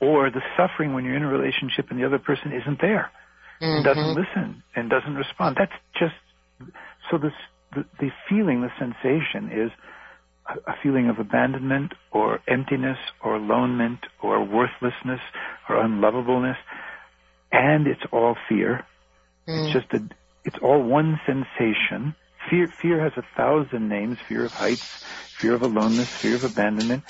[0.00, 3.10] or the suffering when you're in a relationship and the other person isn't there
[3.60, 4.20] and doesn't mm-hmm.
[4.20, 5.56] listen and doesn't respond.
[5.58, 6.14] That's just
[7.10, 7.32] so this
[7.74, 9.70] the, the feeling the sensation is
[10.48, 15.20] a, a feeling of abandonment or emptiness or alonement or worthlessness
[15.68, 16.56] or unlovableness.
[17.52, 18.86] And it's all fear.
[19.46, 19.72] It's mm.
[19.72, 20.02] just a
[20.44, 22.14] it's all one sensation.
[22.48, 25.04] Fear fear has a thousand names fear of heights
[25.40, 27.04] fear of aloneness fear of abandonment.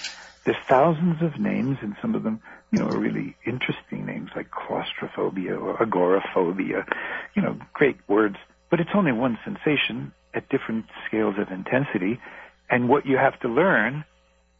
[0.44, 5.54] There's thousands of names and some of them you know really interesting names like claustrophobia
[5.54, 6.84] or agoraphobia
[7.34, 8.36] you know great words
[8.70, 12.20] but it's only one sensation at different scales of intensity
[12.70, 14.04] and what you have to learn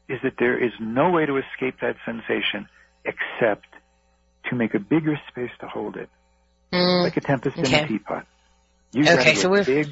[0.09, 2.66] is that there is no way to escape that sensation
[3.05, 3.66] except
[4.49, 6.09] to make a bigger space to hold it
[6.73, 8.27] Mm, like a tempest in a teapot.
[8.92, 9.88] You Okay, so we're- big,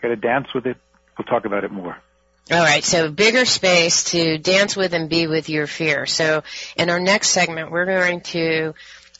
[0.00, 0.76] gotta dance with it.
[1.18, 1.96] We'll talk about it more.
[2.50, 6.06] All right, so bigger space to dance with and be with your fear.
[6.06, 6.42] So
[6.76, 8.74] in our next segment, we're going to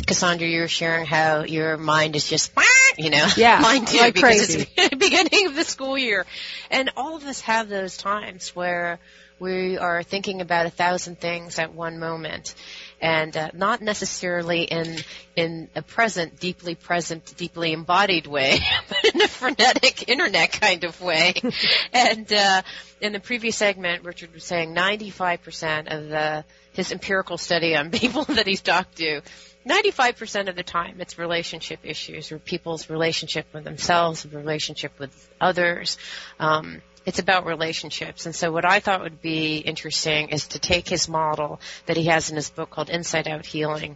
[0.07, 2.53] Cassandra, you were sharing how your mind is just,
[2.97, 4.69] you know, Yeah, mine too, like because crazy.
[4.77, 6.25] it's the beginning of the school year,
[6.71, 8.99] and all of us have those times where
[9.39, 12.55] we are thinking about a thousand things at one moment,
[13.01, 14.97] and uh, not necessarily in
[15.35, 21.01] in a present, deeply present, deeply embodied way, but in a frenetic internet kind of
[21.01, 21.33] way.
[21.93, 22.61] and uh,
[23.01, 28.23] in the previous segment, Richard was saying 95% of the his empirical study on people
[28.25, 29.21] that he's talked to.
[29.67, 35.97] 95% of the time it's relationship issues or people's relationship with themselves, relationship with others.
[36.39, 38.25] Um, it's about relationships.
[38.25, 42.05] And so what I thought would be interesting is to take his model that he
[42.05, 43.95] has in his book called Inside Out Healing.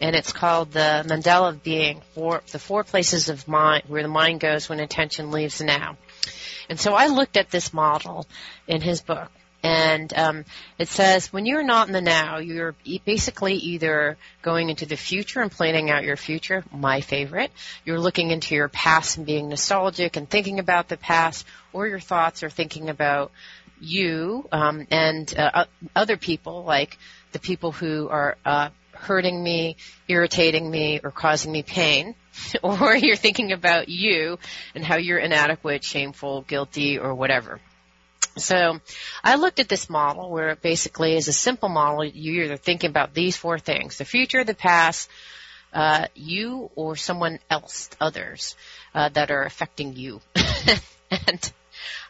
[0.00, 4.08] And it's called the Mandala of Being, four, the four places of mind, where the
[4.08, 5.96] mind goes when attention leaves now.
[6.68, 8.26] And so I looked at this model
[8.66, 9.30] in his book.
[9.62, 10.44] And um,
[10.78, 15.40] it says when you're not in the now, you're basically either going into the future
[15.40, 17.50] and planning out your future, my favorite.
[17.84, 22.00] You're looking into your past and being nostalgic and thinking about the past, or your
[22.00, 23.32] thoughts are thinking about
[23.80, 26.96] you um, and uh, other people, like
[27.32, 29.76] the people who are uh, hurting me,
[30.08, 32.14] irritating me, or causing me pain.
[32.62, 34.38] or you're thinking about you
[34.74, 37.60] and how you're inadequate, shameful, guilty, or whatever.
[38.38, 38.80] So
[39.22, 42.04] I looked at this model where it basically is a simple model.
[42.04, 45.10] You're either thinking about these four things, the future, the past,
[45.72, 48.56] uh, you or someone else, others,
[48.94, 50.20] uh, that are affecting you.
[51.10, 51.52] and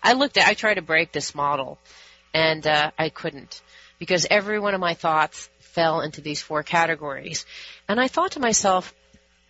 [0.02, 1.78] I looked at, I tried to break this model
[2.32, 3.60] and, uh, I couldn't
[3.98, 7.46] because every one of my thoughts fell into these four categories.
[7.88, 8.94] And I thought to myself,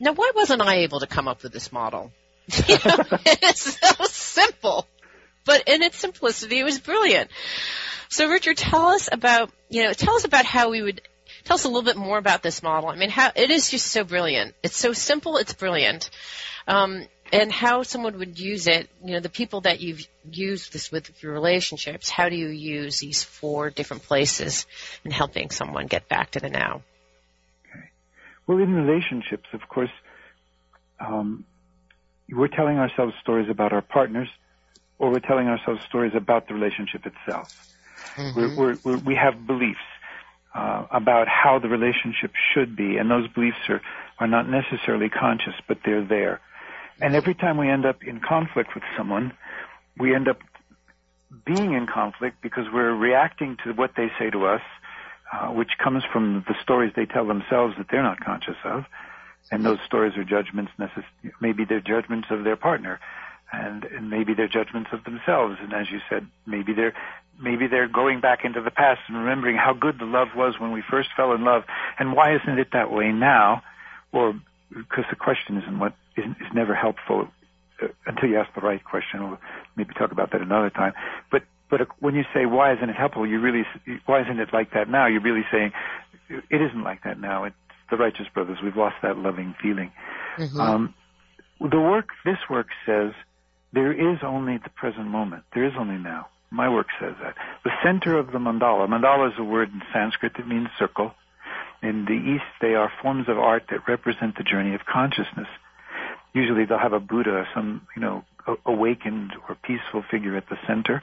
[0.01, 2.13] now why wasn't I able to come up with this model?
[2.67, 4.87] You know, it's so simple
[5.49, 7.31] but in its simplicity, it was brilliant.
[8.11, 11.01] So, Richard, tell us about you know tell us about how we would
[11.45, 12.91] tell us a little bit more about this model.
[12.91, 14.55] I mean, how it is just so brilliant.
[14.63, 15.39] It's so simple.
[15.39, 16.11] It's brilliant.
[16.67, 20.93] Um, and how someone would use it, you know, the people that you've used this
[20.93, 24.67] with your relationships, how do you use these four different places
[25.05, 26.83] in helping someone get back to the now?
[27.65, 27.85] Okay.
[28.47, 29.91] Well, in relationships, of course,
[31.01, 31.45] um,
[32.31, 34.29] we're telling ourselves stories about our partners,
[34.99, 37.49] or we're telling ourselves stories about the relationship itself.
[38.17, 38.39] Mm-hmm.
[38.39, 39.79] We're, we're, we're, we have beliefs
[40.55, 43.81] uh, about how the relationship should be, and those beliefs are,
[44.19, 46.41] are not necessarily conscious, but they're there.
[47.01, 49.33] And every time we end up in conflict with someone,
[49.97, 50.39] we end up
[51.45, 54.63] being in conflict because we're reacting to what they say to us,
[55.33, 58.85] uh, which comes from the stories they tell themselves that they're not conscious of.
[59.51, 61.05] And those stories are judgments, necess-
[61.41, 63.01] maybe they're judgments of their partner,
[63.53, 65.57] and, and maybe they're judgments of themselves.
[65.61, 66.95] And as you said, maybe they're
[67.41, 70.73] maybe they're going back into the past and remembering how good the love was when
[70.73, 71.63] we first fell in love,
[71.99, 73.63] and why isn't it that way now?
[74.13, 74.35] Or
[74.71, 77.29] because the question isn't what is, is never helpful
[77.83, 79.29] uh, until you ask the right question.
[79.29, 79.39] We'll
[79.77, 80.93] maybe talk about that another time.
[81.31, 83.65] But but when you say why isn't it helpful, you really
[84.07, 85.07] why isn't it like that now?
[85.07, 85.73] You're really saying
[86.29, 87.45] it isn't like that now.
[87.45, 87.57] It's
[87.91, 88.59] the righteous brothers.
[88.63, 89.93] We've lost that loving feeling.
[90.37, 90.61] Mm-hmm.
[90.61, 90.95] Um,
[91.61, 93.13] the work, this work says
[93.73, 95.45] there is only the present moment.
[95.55, 96.29] There is only now.
[96.51, 97.35] My work says that.
[97.65, 101.13] The center of the mandala, mandala is a word in Sanskrit that means circle.
[101.83, 105.49] In the East, they are forms of art that represent the journey of consciousness.
[106.35, 108.25] Usually they'll have a Buddha, some, you know,
[108.65, 111.03] awakened or peaceful figure at the center.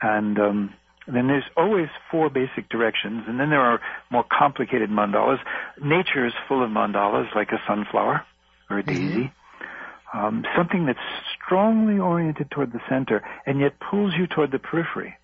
[0.00, 0.74] And, um,
[1.08, 3.80] then there's always four basic directions, and then there are
[4.10, 5.38] more complicated mandalas.
[5.82, 8.24] Nature is full of mandalas, like a sunflower
[8.68, 9.22] or a mm-hmm.
[10.14, 10.98] Um, something that's
[11.36, 15.14] strongly oriented toward the center and yet pulls you toward the periphery.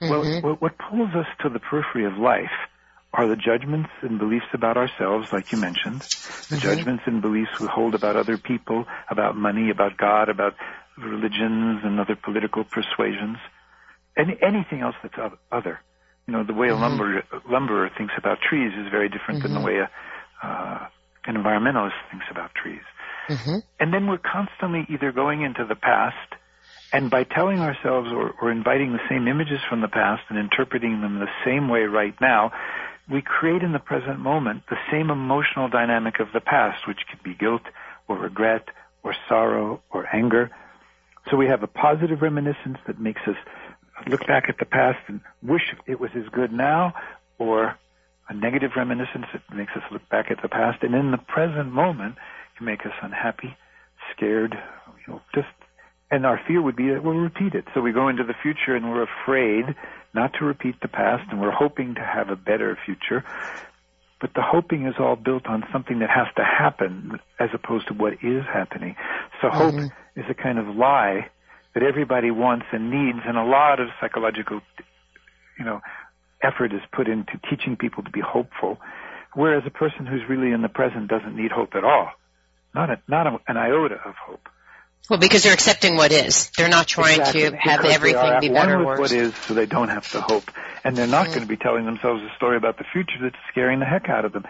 [0.00, 0.10] Mm-hmm.
[0.10, 2.50] Well, what, what pulls us to the periphery of life
[3.12, 6.58] are the judgments and beliefs about ourselves, like you mentioned, the mm-hmm.
[6.58, 10.54] judgments and beliefs we hold about other people, about money, about God, about
[10.96, 13.38] religions and other political persuasions,
[14.16, 15.80] any, anything else that's other.
[16.26, 16.82] You know, the way mm-hmm.
[16.82, 19.66] a lumber, lumberer thinks about trees is very different than the mm-hmm.
[19.66, 19.86] way
[20.42, 20.86] a, uh,
[21.26, 22.82] an environmentalist thinks about trees.
[23.28, 23.58] Mm-hmm.
[23.80, 26.16] And then we're constantly either going into the past
[26.92, 31.00] and by telling ourselves or, or inviting the same images from the past and interpreting
[31.00, 32.52] them the same way right now,
[33.10, 37.22] we create in the present moment the same emotional dynamic of the past, which could
[37.22, 37.62] be guilt
[38.08, 38.68] or regret
[39.02, 40.50] or sorrow or anger.
[41.30, 43.36] So we have a positive reminiscence that makes us
[44.06, 46.94] look back at the past and wish it was as good now,
[47.38, 47.76] or
[48.28, 50.82] a negative reminiscence that makes us look back at the past.
[50.82, 52.16] And in the present moment,
[52.56, 53.56] can make us unhappy,
[54.14, 54.56] scared,
[55.06, 55.48] you know, just,
[56.10, 57.64] and our fear would be that we'll repeat it.
[57.74, 59.74] So we go into the future and we're afraid
[60.14, 63.24] not to repeat the past and we're hoping to have a better future.
[64.20, 67.94] But the hoping is all built on something that has to happen as opposed to
[67.94, 68.94] what is happening.
[69.40, 69.78] So mm-hmm.
[69.78, 71.28] hope is a kind of lie
[71.74, 74.60] that everybody wants and needs and a lot of psychological,
[75.58, 75.80] you know,
[76.42, 78.78] effort is put into teaching people to be hopeful.
[79.34, 82.12] Whereas a person who's really in the present doesn't need hope at all
[82.74, 84.48] not a, not a, an iota of hope.
[85.10, 86.50] Well, because they're accepting what is.
[86.50, 87.50] They're not trying exactly.
[87.50, 88.98] to have because everything be better or worse.
[89.00, 90.50] what is, so they don't have to hope,
[90.84, 91.34] and they're not mm-hmm.
[91.34, 94.24] going to be telling themselves a story about the future that's scaring the heck out
[94.24, 94.44] of them.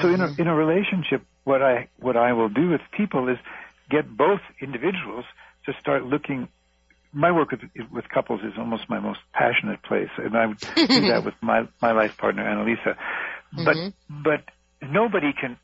[0.00, 0.14] So mm-hmm.
[0.14, 0.40] in a mm-hmm.
[0.40, 3.36] in a relationship, what I what I will do with people is
[3.90, 5.26] get both individuals
[5.66, 6.48] to start looking.
[7.12, 7.60] My work with
[7.92, 11.68] with couples is almost my most passionate place, and I would do that with my
[11.82, 12.96] my life partner Annalisa.
[13.52, 14.22] But mm-hmm.
[14.22, 14.44] but
[14.82, 15.58] nobody can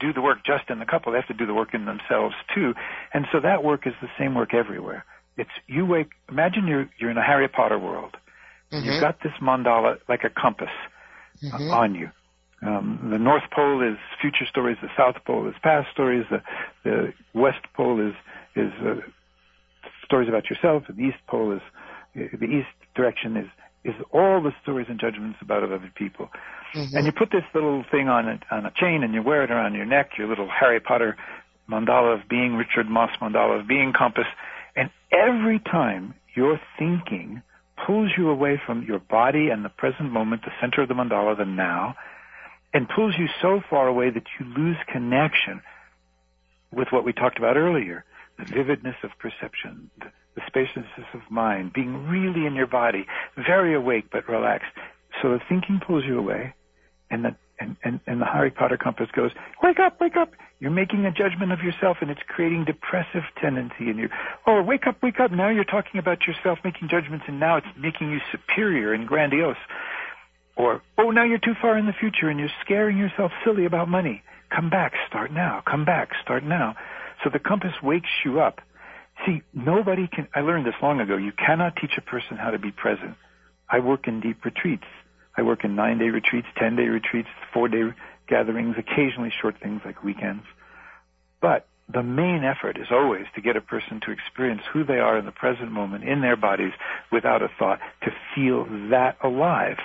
[0.00, 1.12] do the work just in the couple.
[1.12, 2.74] They have to do the work in themselves too.
[3.12, 5.04] And so that work is the same work everywhere.
[5.36, 6.10] It's you wake.
[6.28, 8.16] Imagine you're you're in a Harry Potter world.
[8.72, 8.86] Mm-hmm.
[8.86, 10.68] You've got this mandala like a compass
[11.42, 11.70] uh, mm-hmm.
[11.70, 12.10] on you.
[12.62, 14.78] Um, the North Pole is future stories.
[14.80, 16.24] The South Pole is past stories.
[16.30, 16.42] The
[16.84, 18.14] the West Pole is
[18.56, 19.00] is uh,
[20.04, 20.84] stories about yourself.
[20.88, 21.62] The East Pole is
[22.14, 23.48] the East direction is
[23.84, 26.30] is all the stories and judgments about other people.
[26.74, 26.96] Mm-hmm.
[26.96, 29.50] And you put this little thing on a, on a chain and you wear it
[29.50, 31.16] around your neck, your little Harry Potter
[31.70, 34.26] mandala of being, Richard Moss mandala of being compass.
[34.74, 37.42] And every time your thinking
[37.86, 41.36] pulls you away from your body and the present moment, the center of the mandala,
[41.36, 41.94] the now,
[42.72, 45.62] and pulls you so far away that you lose connection
[46.72, 48.04] with what we talked about earlier,
[48.38, 53.06] the vividness of perception, the the spaciousness of mind, being really in your body,
[53.36, 54.72] very awake but relaxed.
[55.22, 56.54] So the thinking pulls you away,
[57.10, 59.30] and the and, and, and the Harry Potter compass goes,
[59.62, 60.32] wake up, wake up.
[60.58, 64.08] You're making a judgment of yourself and it's creating depressive tendency in you.
[64.46, 65.30] Oh, wake up, wake up.
[65.30, 69.56] Now you're talking about yourself making judgments and now it's making you superior and grandiose.
[70.56, 73.88] Or, oh, now you're too far in the future and you're scaring yourself silly about
[73.88, 74.22] money.
[74.54, 75.62] Come back, start now.
[75.68, 76.76] Come back, start now.
[77.22, 78.60] So the compass wakes you up.
[79.26, 82.58] See, nobody can, I learned this long ago, you cannot teach a person how to
[82.58, 83.16] be present.
[83.68, 84.84] I work in deep retreats.
[85.36, 87.82] I work in nine day retreats, ten day retreats, four day
[88.28, 90.44] gatherings, occasionally short things like weekends.
[91.40, 95.18] But the main effort is always to get a person to experience who they are
[95.18, 96.72] in the present moment in their bodies
[97.12, 99.76] without a thought, to feel that alive.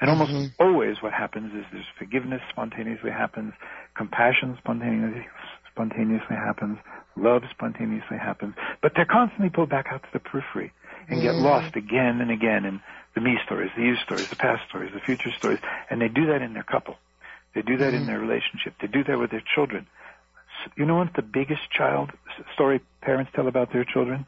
[0.00, 0.62] And almost Mm-hmm.
[0.62, 3.52] always what happens is there's forgiveness spontaneously happens,
[3.96, 5.26] compassion spontaneously,
[5.72, 6.78] spontaneously happens,
[7.18, 10.72] love spontaneously happens, but they're constantly pulled back out to the periphery
[11.08, 12.80] and get lost again and again in
[13.14, 15.58] the me stories, the you stories, the past stories, the future stories,
[15.90, 16.96] and they do that in their couple.
[17.54, 18.06] They do that in mm.
[18.06, 18.74] their relationship.
[18.80, 19.86] They do that with their children.
[20.76, 22.10] You know what's the biggest child
[22.54, 24.26] story parents tell about their children?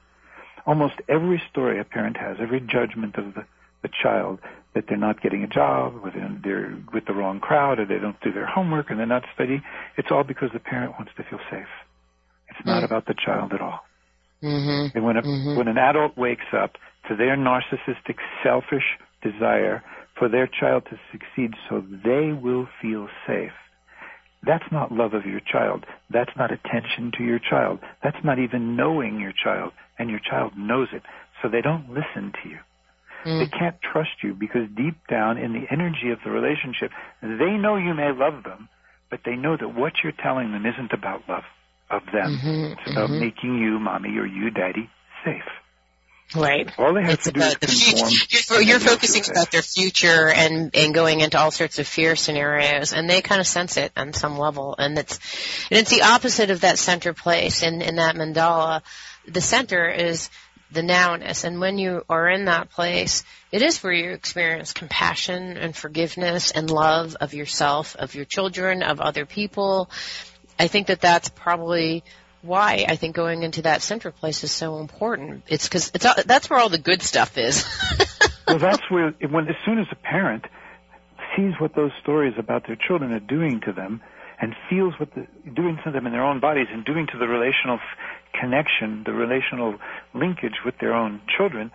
[0.67, 3.45] Almost every story a parent has, every judgment of the,
[3.83, 4.39] the child,
[4.75, 7.99] that they're not getting a job, or they're, they're with the wrong crowd, or they
[7.99, 9.63] don't do their homework, and they're not studying,
[9.97, 11.67] it's all because the parent wants to feel safe.
[12.51, 12.87] It's not mm.
[12.87, 13.81] about the child at all.
[14.43, 14.97] Mm-hmm.
[14.97, 15.57] And when a, mm-hmm.
[15.57, 16.73] when an adult wakes up
[17.09, 19.83] to their narcissistic, selfish desire
[20.19, 23.53] for their child to succeed so they will feel safe,
[24.45, 25.85] that's not love of your child.
[26.09, 27.81] That's not attention to your child.
[28.03, 29.73] That's not even knowing your child.
[29.99, 31.03] And your child knows it.
[31.43, 32.59] So they don't listen to you.
[33.27, 33.45] Mm.
[33.45, 36.91] They can't trust you because deep down in the energy of the relationship,
[37.21, 38.71] they know you may love them,
[39.11, 41.45] but they know that what you're telling them isn't about love
[41.91, 42.39] of them.
[42.39, 43.21] Mm-hmm, it's about mm-hmm.
[43.21, 44.89] making you, mommy, or you, daddy,
[45.25, 45.43] safe.
[46.35, 46.71] Right.
[46.79, 48.11] All they have It's to do is about the conform.
[48.11, 48.55] future.
[48.55, 52.93] You're, you're focusing about their future and and going into all sorts of fear scenarios,
[52.93, 54.77] and they kind of sense it on some level.
[54.79, 55.19] And it's
[55.71, 58.83] and it's the opposite of that center place in in that mandala.
[59.27, 60.31] The center is
[60.71, 65.57] the nowness, and when you are in that place, it is where you experience compassion
[65.57, 69.91] and forgiveness and love of yourself, of your children, of other people.
[70.61, 72.05] I think that that's probably
[72.43, 75.45] why I think going into that center place is so important.
[75.49, 77.65] It's because it's that's where all the good stuff is.
[78.47, 80.45] well, that's where when as soon as a parent
[81.35, 84.03] sees what those stories about their children are doing to them,
[84.39, 87.27] and feels what the doing to them in their own bodies, and doing to the
[87.27, 87.79] relational
[88.39, 89.79] connection, the relational
[90.13, 91.71] linkage with their own children,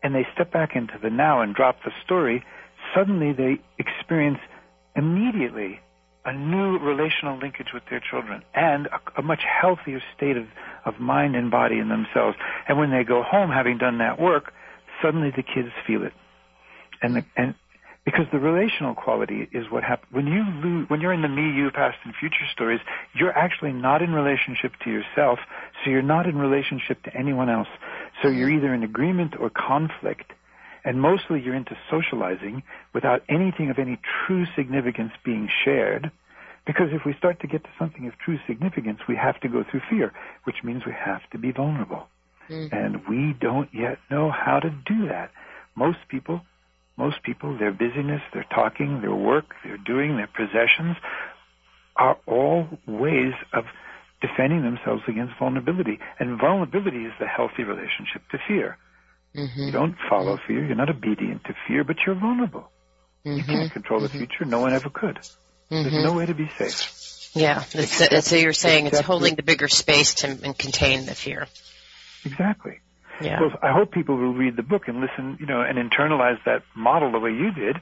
[0.00, 2.44] and they step back into the now and drop the story,
[2.94, 4.38] suddenly they experience
[4.94, 5.80] immediately
[6.28, 10.46] a new relational linkage with their children and a, a much healthier state of,
[10.84, 12.36] of mind and body in themselves.
[12.68, 14.52] And when they go home having done that work,
[15.02, 16.12] suddenly the kids feel it.
[17.00, 17.54] And the, and
[18.04, 21.50] because the relational quality is what happens when you lose, when you're in the me,
[21.56, 22.80] you, past and future stories,
[23.14, 25.38] you're actually not in relationship to yourself,
[25.82, 27.68] so you're not in relationship to anyone else.
[28.22, 30.32] So you're either in agreement or conflict,
[30.88, 32.62] and mostly you're into socializing
[32.94, 36.10] without anything of any true significance being shared.
[36.66, 39.62] Because if we start to get to something of true significance, we have to go
[39.70, 40.14] through fear,
[40.44, 42.08] which means we have to be vulnerable.
[42.48, 42.74] Mm-hmm.
[42.74, 45.30] And we don't yet know how to do that.
[45.76, 46.40] Most people,
[46.96, 50.96] most people, their busyness, their talking, their work, their doing, their possessions
[51.96, 53.64] are all ways of
[54.22, 55.98] defending themselves against vulnerability.
[56.18, 58.78] And vulnerability is the healthy relationship to fear.
[59.38, 59.66] Mm-hmm.
[59.66, 60.66] You don't follow fear.
[60.66, 62.70] You're not obedient to fear, but you're vulnerable.
[63.22, 63.50] You mm-hmm.
[63.50, 64.18] can't control the mm-hmm.
[64.18, 64.44] future.
[64.44, 65.18] No one ever could.
[65.70, 67.30] There's no way to be safe.
[67.34, 71.14] yeah, it's, it's, so you're saying it's holding the bigger space to and contain the
[71.14, 71.46] fear.
[72.24, 72.80] Exactly.
[73.20, 73.40] Yeah.
[73.40, 76.62] Well, I hope people will read the book and listen, you know, and internalize that
[76.74, 77.76] model the way you did,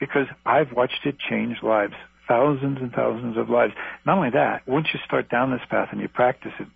[0.00, 1.94] because I've watched it change lives,
[2.26, 3.74] thousands and thousands of lives.
[4.06, 6.68] Not only that, once you start down this path and you practice it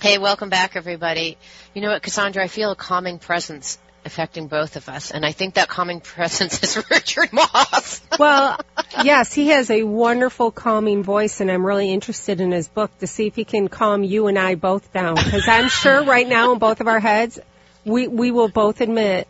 [0.00, 1.38] Hey, welcome back, everybody.
[1.74, 2.42] You know what, Cassandra?
[2.42, 6.62] I feel a calming presence affecting both of us, and I think that calming presence
[6.62, 8.00] is Richard Moss.
[8.18, 8.58] Well,
[9.04, 13.06] yes, he has a wonderful calming voice, and I'm really interested in his book to
[13.06, 15.16] see if he can calm you and I both down.
[15.16, 17.38] Because I'm sure right now in both of our heads,
[17.84, 19.28] we we will both admit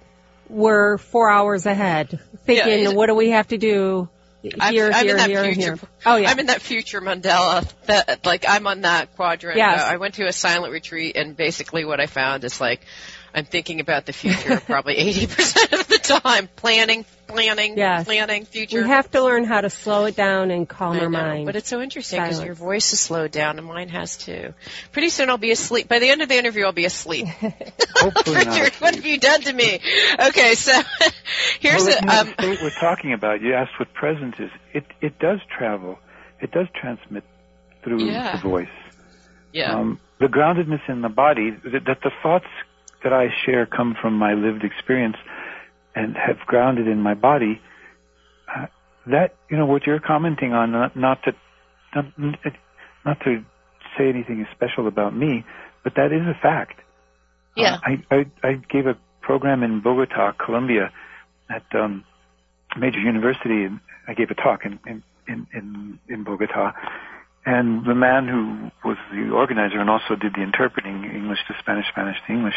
[0.48, 4.08] we're four hours ahead, thinking, Yeah, what do we have to do
[4.60, 5.60] I'm, here, I'm here, in that here, future.
[5.60, 5.78] here?
[6.04, 7.70] Oh yeah, I'm in that future mandala.
[7.86, 9.56] That like I'm on that quadrant.
[9.56, 9.80] Yes.
[9.80, 12.82] Uh, I went to a silent retreat, and basically what I found is like
[13.36, 18.06] I'm thinking about the future probably 80% of the time, planning, planning, Yes.
[18.06, 18.80] planning, future.
[18.82, 21.44] we have to learn how to slow it down and calm I our know, mind.
[21.46, 24.54] But it's so interesting because your voice has slowed down and mine has too.
[24.92, 25.86] Pretty soon I'll be asleep.
[25.86, 27.26] By the end of the interview, I'll be asleep.
[27.42, 29.80] Richard, what have you done to me?
[30.18, 30.72] Okay, so
[31.60, 34.50] here's well, a, the um, state we're talking about, you asked what presence is.
[34.72, 35.98] It it does travel.
[36.40, 37.24] It does transmit
[37.84, 38.36] through Yeah.
[38.36, 38.68] the voice.
[39.52, 42.46] yeah, Um, the groundedness in the body, that, that the thoughts
[43.06, 45.16] that I share come from my lived experience
[45.94, 47.60] and have grounded in my body.
[48.52, 48.66] Uh,
[49.06, 51.32] that you know what you're commenting on, not, not to
[51.94, 52.06] not,
[53.04, 53.44] not to
[53.96, 55.44] say anything special about me,
[55.84, 56.80] but that is a fact.
[57.54, 57.78] yeah, Uh,
[58.10, 60.90] I, I I gave a program in Bogota, Colombia,
[61.48, 62.04] at um,
[62.74, 63.78] a major university, and
[64.08, 66.72] I gave a talk in in in, in Bogota.
[67.46, 71.86] And the man who was the organizer and also did the interpreting English to Spanish,
[71.88, 72.56] Spanish to English,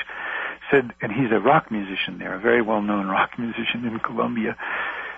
[0.71, 4.57] said, and he's a rock musician there, a very well-known rock musician in Colombia.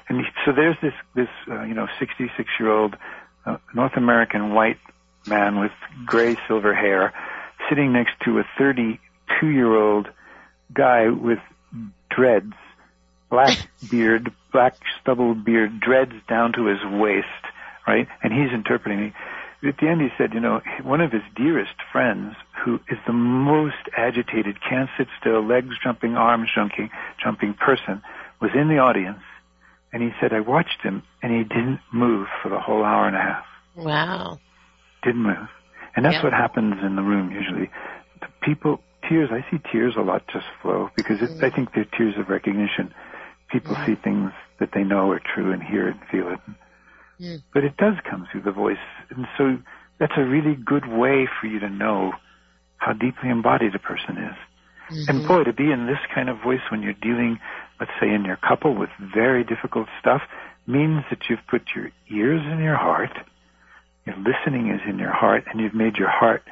[0.09, 2.97] And he, so there's this this uh, you know 66 year old
[3.45, 4.77] uh, North American white
[5.25, 5.71] man with
[6.05, 7.13] gray silver hair
[7.69, 10.09] sitting next to a 32 year old
[10.73, 11.39] guy with
[12.09, 12.53] dreads,
[13.29, 13.57] black
[13.89, 17.27] beard, black stubble beard, dreads down to his waist,
[17.87, 18.07] right?
[18.21, 19.13] And he's interpreting.
[19.63, 22.35] At the end, he said, you know, one of his dearest friends,
[22.65, 26.89] who is the most agitated, can't sit still, legs jumping, arms jumping,
[27.23, 28.01] jumping person,
[28.41, 29.21] was in the audience,
[29.93, 33.15] and he said, I watched him, and he didn't move for the whole hour and
[33.15, 33.45] a half
[33.75, 34.39] wow,
[35.03, 35.47] didn't move.
[35.95, 36.23] And that's Yeah.
[36.23, 37.69] what happens in the room usually.
[38.21, 41.55] The people, tears, I see tears a lot just flow because it, I mm.
[41.55, 42.93] think they're tears of recognition.
[43.49, 46.39] People see things that they know are true and hear it and feel it.
[47.53, 48.81] But it does come through the voice.
[49.09, 49.57] And so
[49.99, 52.13] that's a really good way for you to know
[52.77, 54.35] how deeply embodied a person is.
[54.89, 55.09] Mm-hmm.
[55.09, 57.39] And boy, to be in this kind of voice when you're dealing,
[57.79, 60.21] let's say, in your couple with very difficult stuff
[60.65, 63.11] means that you've put your ears in your heart,
[64.05, 66.43] your listening is in your heart, and you've made your heart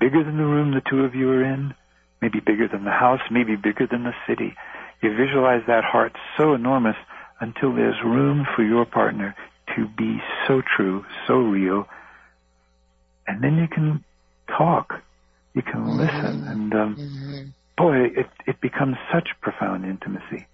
[0.00, 1.72] bigger than the room the two of you are in,
[2.20, 4.54] maybe bigger than the house, maybe bigger than the city.
[5.02, 6.96] You visualize that heart so enormous
[7.40, 9.36] until there's room for your partner
[9.76, 11.86] to be so true, so real,
[13.26, 14.04] and then you can
[14.48, 14.94] talk,
[15.54, 20.46] you can listen, and um, boy, it it becomes such profound intimacy.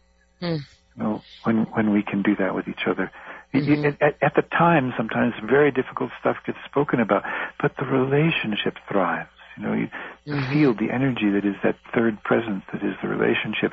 [0.43, 0.65] Mm.
[0.97, 3.11] You know, when when we can do that with each other.
[3.53, 7.25] You- you- At, at the time, sometimes very difficult stuff gets spoken about,
[7.61, 9.31] but the relationship thrives.
[9.57, 9.89] You know, you
[10.27, 13.73] you feel the energy that is that third presence that is the relationship.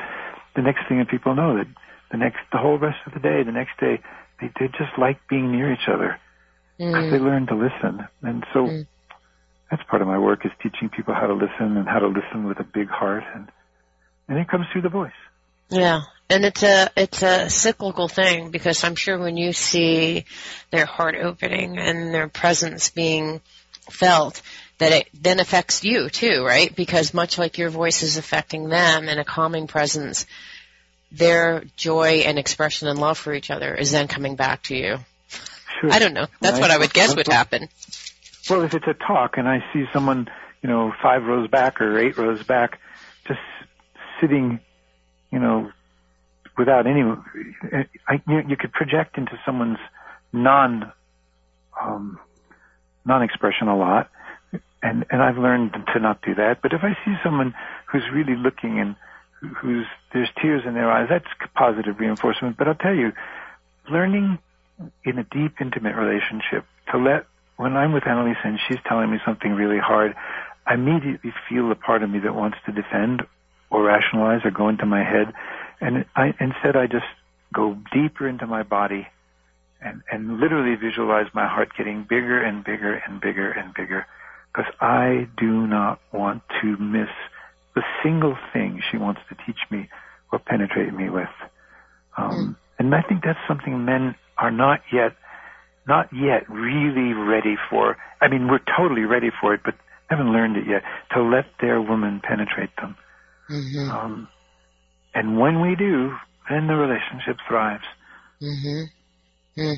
[0.56, 1.68] The next thing that people know that
[2.12, 4.00] the next, the whole rest of the day, the next day,
[4.40, 6.20] they they just like being near each other
[6.78, 7.26] because they mm.
[7.26, 8.08] learn to listen.
[8.22, 8.88] And so mm.
[9.70, 12.46] that's part of my work is teaching people how to listen and how to listen
[12.48, 13.50] with a big heart, and
[14.28, 15.12] and it comes through the voice.
[15.70, 20.26] Yeah, and it's a it's a cyclical thing because I'm sure when you see
[20.72, 23.42] their heart opening and their presence being
[23.90, 24.42] felt,
[24.78, 26.74] that it then affects you too, right?
[26.76, 30.26] Because much like your voice is affecting them in a calming presence,
[31.12, 34.98] their joy and expression and love for each other is then coming back to you.
[35.80, 35.92] Sure.
[35.92, 36.28] I don't know.
[36.42, 36.62] That's Right.
[36.62, 37.70] what I would guess would happen.
[38.50, 40.30] Well, if it's a talk and I see someone,
[40.62, 42.80] you know, five rows back or eight rows back,
[43.28, 43.40] just
[44.20, 44.60] sitting,
[45.32, 45.72] you know,
[46.58, 47.04] without any,
[48.08, 49.78] I, you, you could project into someone's
[50.34, 50.92] non,
[51.80, 52.20] um,
[53.06, 54.10] non-expression a lot,
[54.82, 56.62] and and I've learned to not do that.
[56.62, 57.54] But if I see someone
[57.86, 58.96] who's really looking and
[59.40, 61.26] who's there's tears in their eyes, that's
[61.56, 62.58] positive reinforcement.
[62.58, 63.12] But I'll tell you,
[63.90, 64.40] learning
[65.04, 67.26] in a deep, intimate relationship to let
[67.58, 70.16] when I'm with Annalisa and she's telling me something really hard,
[70.66, 73.24] I immediately feel the part of me that wants to defend
[73.70, 75.34] or rationalize or go into my head,
[75.82, 77.06] and I instead I just
[77.54, 79.08] go deeper into my body
[79.82, 84.06] and and literally visualize my heart getting bigger and bigger and bigger and bigger.
[84.54, 87.10] Because I do not want to miss
[87.78, 89.88] the single thing she wants to teach me
[90.32, 91.30] or penetrate me with.
[92.18, 95.16] Um, And I think that's something men are not yet,
[95.88, 97.98] not yet really ready for.
[98.22, 99.76] I mean, we're totally ready for it, but
[100.10, 102.96] haven't learned it yet to let their woman penetrate them.
[103.50, 103.92] Mhm.
[103.92, 104.28] Um,
[105.14, 106.18] and when we do,
[106.50, 107.88] then the relationship thrives.
[108.42, 108.90] Mhm.
[109.58, 109.78] Mm.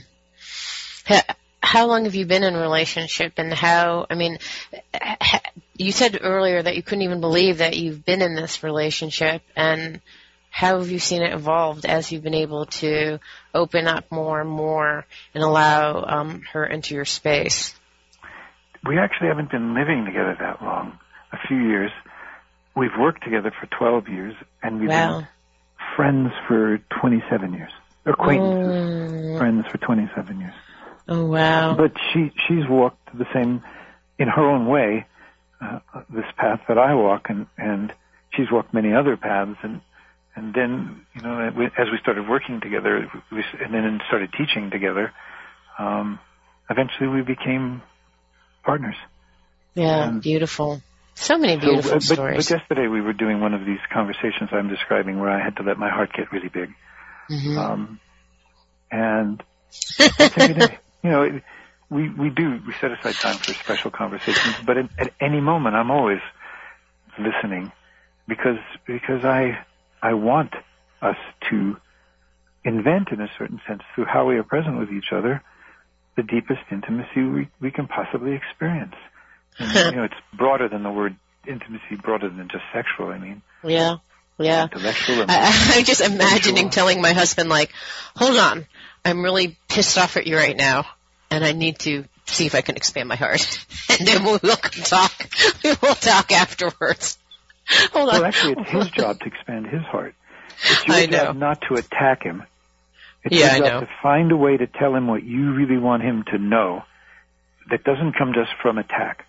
[1.62, 4.40] How long have you been in a relationship and how, I mean,
[5.78, 10.02] you said earlier that you couldn't even believe that you've been in this relationship and
[10.52, 13.20] how have you seen it evolved as you've been able to
[13.54, 17.76] open up more and more and allow um, her into your space?
[18.86, 20.98] We actually haven't been living together that long,
[21.32, 21.92] a few years.
[22.76, 25.20] We've worked together for 12 years, and we've Wow.
[25.20, 25.28] been
[25.96, 27.72] friends for 27 years.
[28.06, 29.38] Acquaintances, Mm.
[29.38, 30.54] friends for 27 years.
[31.10, 31.76] Oh wow.
[31.76, 33.64] But she she's walked the same,
[34.20, 35.08] in her own way,
[35.60, 35.80] uh,
[36.10, 37.92] this path that I walk, and and
[38.34, 39.82] she's walked many other paths, and
[40.36, 41.40] and then you know
[41.78, 45.12] as we started working together, we, and then started teaching together,
[45.80, 46.20] um,
[46.70, 47.82] eventually we became
[48.64, 48.96] partners.
[49.74, 50.82] yeah, um, beautiful.
[51.16, 52.50] So many So, beautiful uh, but, stories.
[52.50, 55.64] but yesterday we were doing one of these conversations I'm describing where I had to
[55.64, 56.70] let my heart get really big.
[57.30, 57.58] Mhm.
[57.58, 58.00] Um,
[58.92, 59.44] and
[59.98, 60.78] that's every day.
[61.04, 61.44] You know, it,
[61.90, 65.76] we, we do, we set aside time for special conversations, but at, at any moment
[65.76, 66.20] I'm always
[67.18, 67.72] listening
[68.28, 69.66] because, because I,
[70.02, 70.54] I want
[71.02, 71.18] us
[71.50, 71.78] to
[72.64, 75.42] invent in a certain sense through how we are present with each other
[76.20, 78.96] the deepest intimacy we, we can possibly experience.
[79.58, 81.16] And, you know, it's broader than the word
[81.48, 83.42] intimacy, broader than just sexual, I mean.
[83.64, 83.98] yeah,
[84.38, 84.64] yeah.
[84.64, 87.72] Intellectual, I, I'm just imagining telling my husband like,
[88.16, 88.68] "Hold on,
[89.06, 90.86] I'm really pissed off at you right now,
[91.32, 93.42] and I need to see if I can expand my heart,
[93.90, 95.12] and then we'll, talk.
[95.64, 97.18] We will talk afterwards."
[97.94, 98.16] Hold on.
[98.16, 100.16] Well, actually, it's his job to expand his heart.
[100.64, 101.18] It's your I know.
[101.26, 102.44] job not to attack him.
[103.24, 103.80] It's Yeah, I your job know.
[103.82, 106.84] to find a way to tell him what you really want him to know
[107.70, 109.26] that doesn't come just from attack.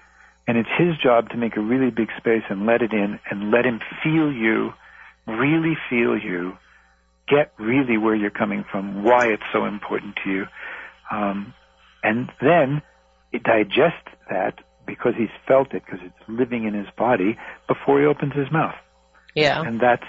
[0.49, 3.51] And it's his job to make a really big space and let it in and
[3.51, 4.72] let him feel you,
[5.26, 6.57] really feel you,
[7.31, 10.47] get really where you're coming from, why it's so important to you.
[11.11, 11.55] Um,
[12.03, 12.83] and then
[13.45, 14.55] digest that
[14.87, 18.74] because he's felt it, because it's living in his body before he opens his mouth
[19.35, 20.07] yeah, and that's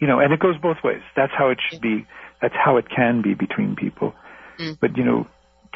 [0.00, 2.06] you know and it goes both ways that's how it should be
[2.42, 4.14] that's how it can be between people
[4.58, 4.76] Mm.
[4.78, 5.26] but you know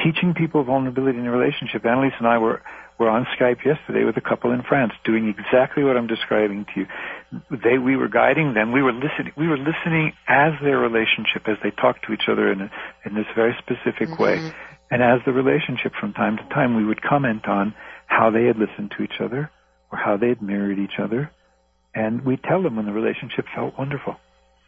[0.03, 2.61] teaching people vulnerability in a relationship Annalisa and i were
[2.99, 6.81] were on skype yesterday with a couple in france doing exactly what i'm describing to
[6.81, 6.87] you
[7.51, 11.57] they we were guiding them we were listening we were listening as their relationship as
[11.63, 12.71] they talked to each other in a,
[13.05, 14.53] in this very specific way
[14.91, 17.75] and as the relationship from time to time we would comment on
[18.07, 19.51] how they had listened to each other
[19.91, 21.31] or how they had mirrored each other
[21.95, 24.17] and we tell them when the relationship felt wonderful.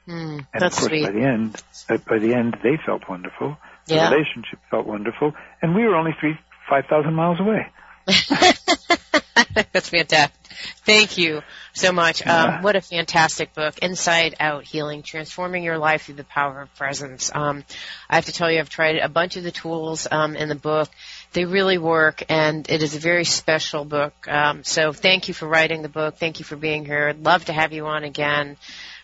[0.08, 1.04] mm, And of course, sweet.
[1.04, 1.62] by the end,
[2.08, 3.56] by the end, they felt wonderful.
[3.86, 4.08] Yeah.
[4.10, 6.38] The relationship felt wonderful, and we were only three,
[6.70, 7.66] five thousand miles away.
[9.72, 10.46] That's fantastic.
[10.84, 11.42] Thank you
[11.72, 12.26] so much.
[12.26, 16.74] Um, what a fantastic book, Inside Out Healing, Transforming Your Life Through the Power of
[16.76, 17.30] Presence.
[17.34, 17.64] Um,
[18.08, 20.54] I have to tell you, I've tried a bunch of the tools um, in the
[20.54, 20.88] book.
[21.32, 24.14] They really work, and it is a very special book.
[24.28, 26.16] Um, so thank you for writing the book.
[26.16, 27.08] Thank you for being here.
[27.08, 28.56] I'd love to have you on again.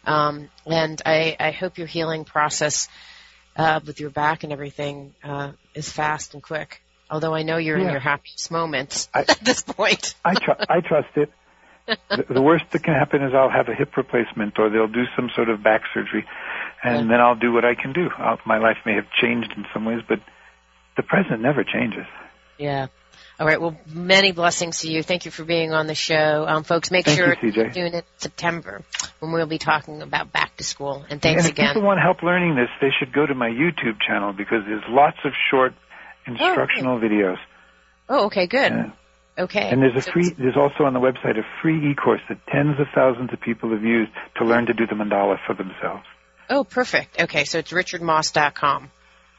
[0.04, 2.88] Um, and I, I hope your healing process
[3.56, 6.82] uh, with your back and everything uh, is fast and quick.
[7.12, 10.14] Although I know you're in your happiest moments I- at this point.
[10.24, 11.30] I, tr- I trust it.
[12.08, 15.02] The, the worst that can happen is I'll have a hip replacement, or they'll do
[15.16, 16.24] some sort of back surgery,
[16.82, 17.12] and Yeah.
[17.12, 18.08] then I'll do what I can do.
[18.16, 20.20] I'll, my life may have changed in some ways, but
[20.96, 22.06] the present never changes.
[22.56, 22.86] Yeah.
[23.40, 23.60] All right.
[23.60, 25.02] Well, many blessings to you.
[25.02, 26.46] Thank you for being on the show.
[26.46, 28.82] Um, folks, make Thank sure you, to tune in September
[29.18, 31.04] when we'll be talking about back to school.
[31.10, 31.74] And thanks and if again.
[31.74, 35.18] people want help learning this, they should go to my YouTube channel because there's lots
[35.24, 35.74] of short
[36.26, 37.38] instructional oh, videos.
[38.08, 38.46] Oh, okay.
[38.46, 38.72] Good.
[38.72, 38.90] Yeah.
[39.38, 39.70] Okay.
[39.70, 42.86] And there's a free, there's also on the website a free e-course that tens of
[42.94, 46.04] thousands of people have used to learn to do the mandala for themselves.
[46.50, 47.20] Oh, perfect.
[47.20, 47.44] Okay.
[47.44, 48.90] So it's richardmoss.com.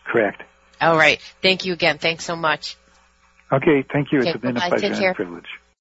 [0.06, 0.42] Correct.
[0.82, 1.22] All right.
[1.42, 2.00] Thank you again.
[2.00, 2.76] Thanks so much.
[3.52, 4.20] Okay, thank you.
[4.20, 5.46] Okay, It's been a pleasure and a privilege.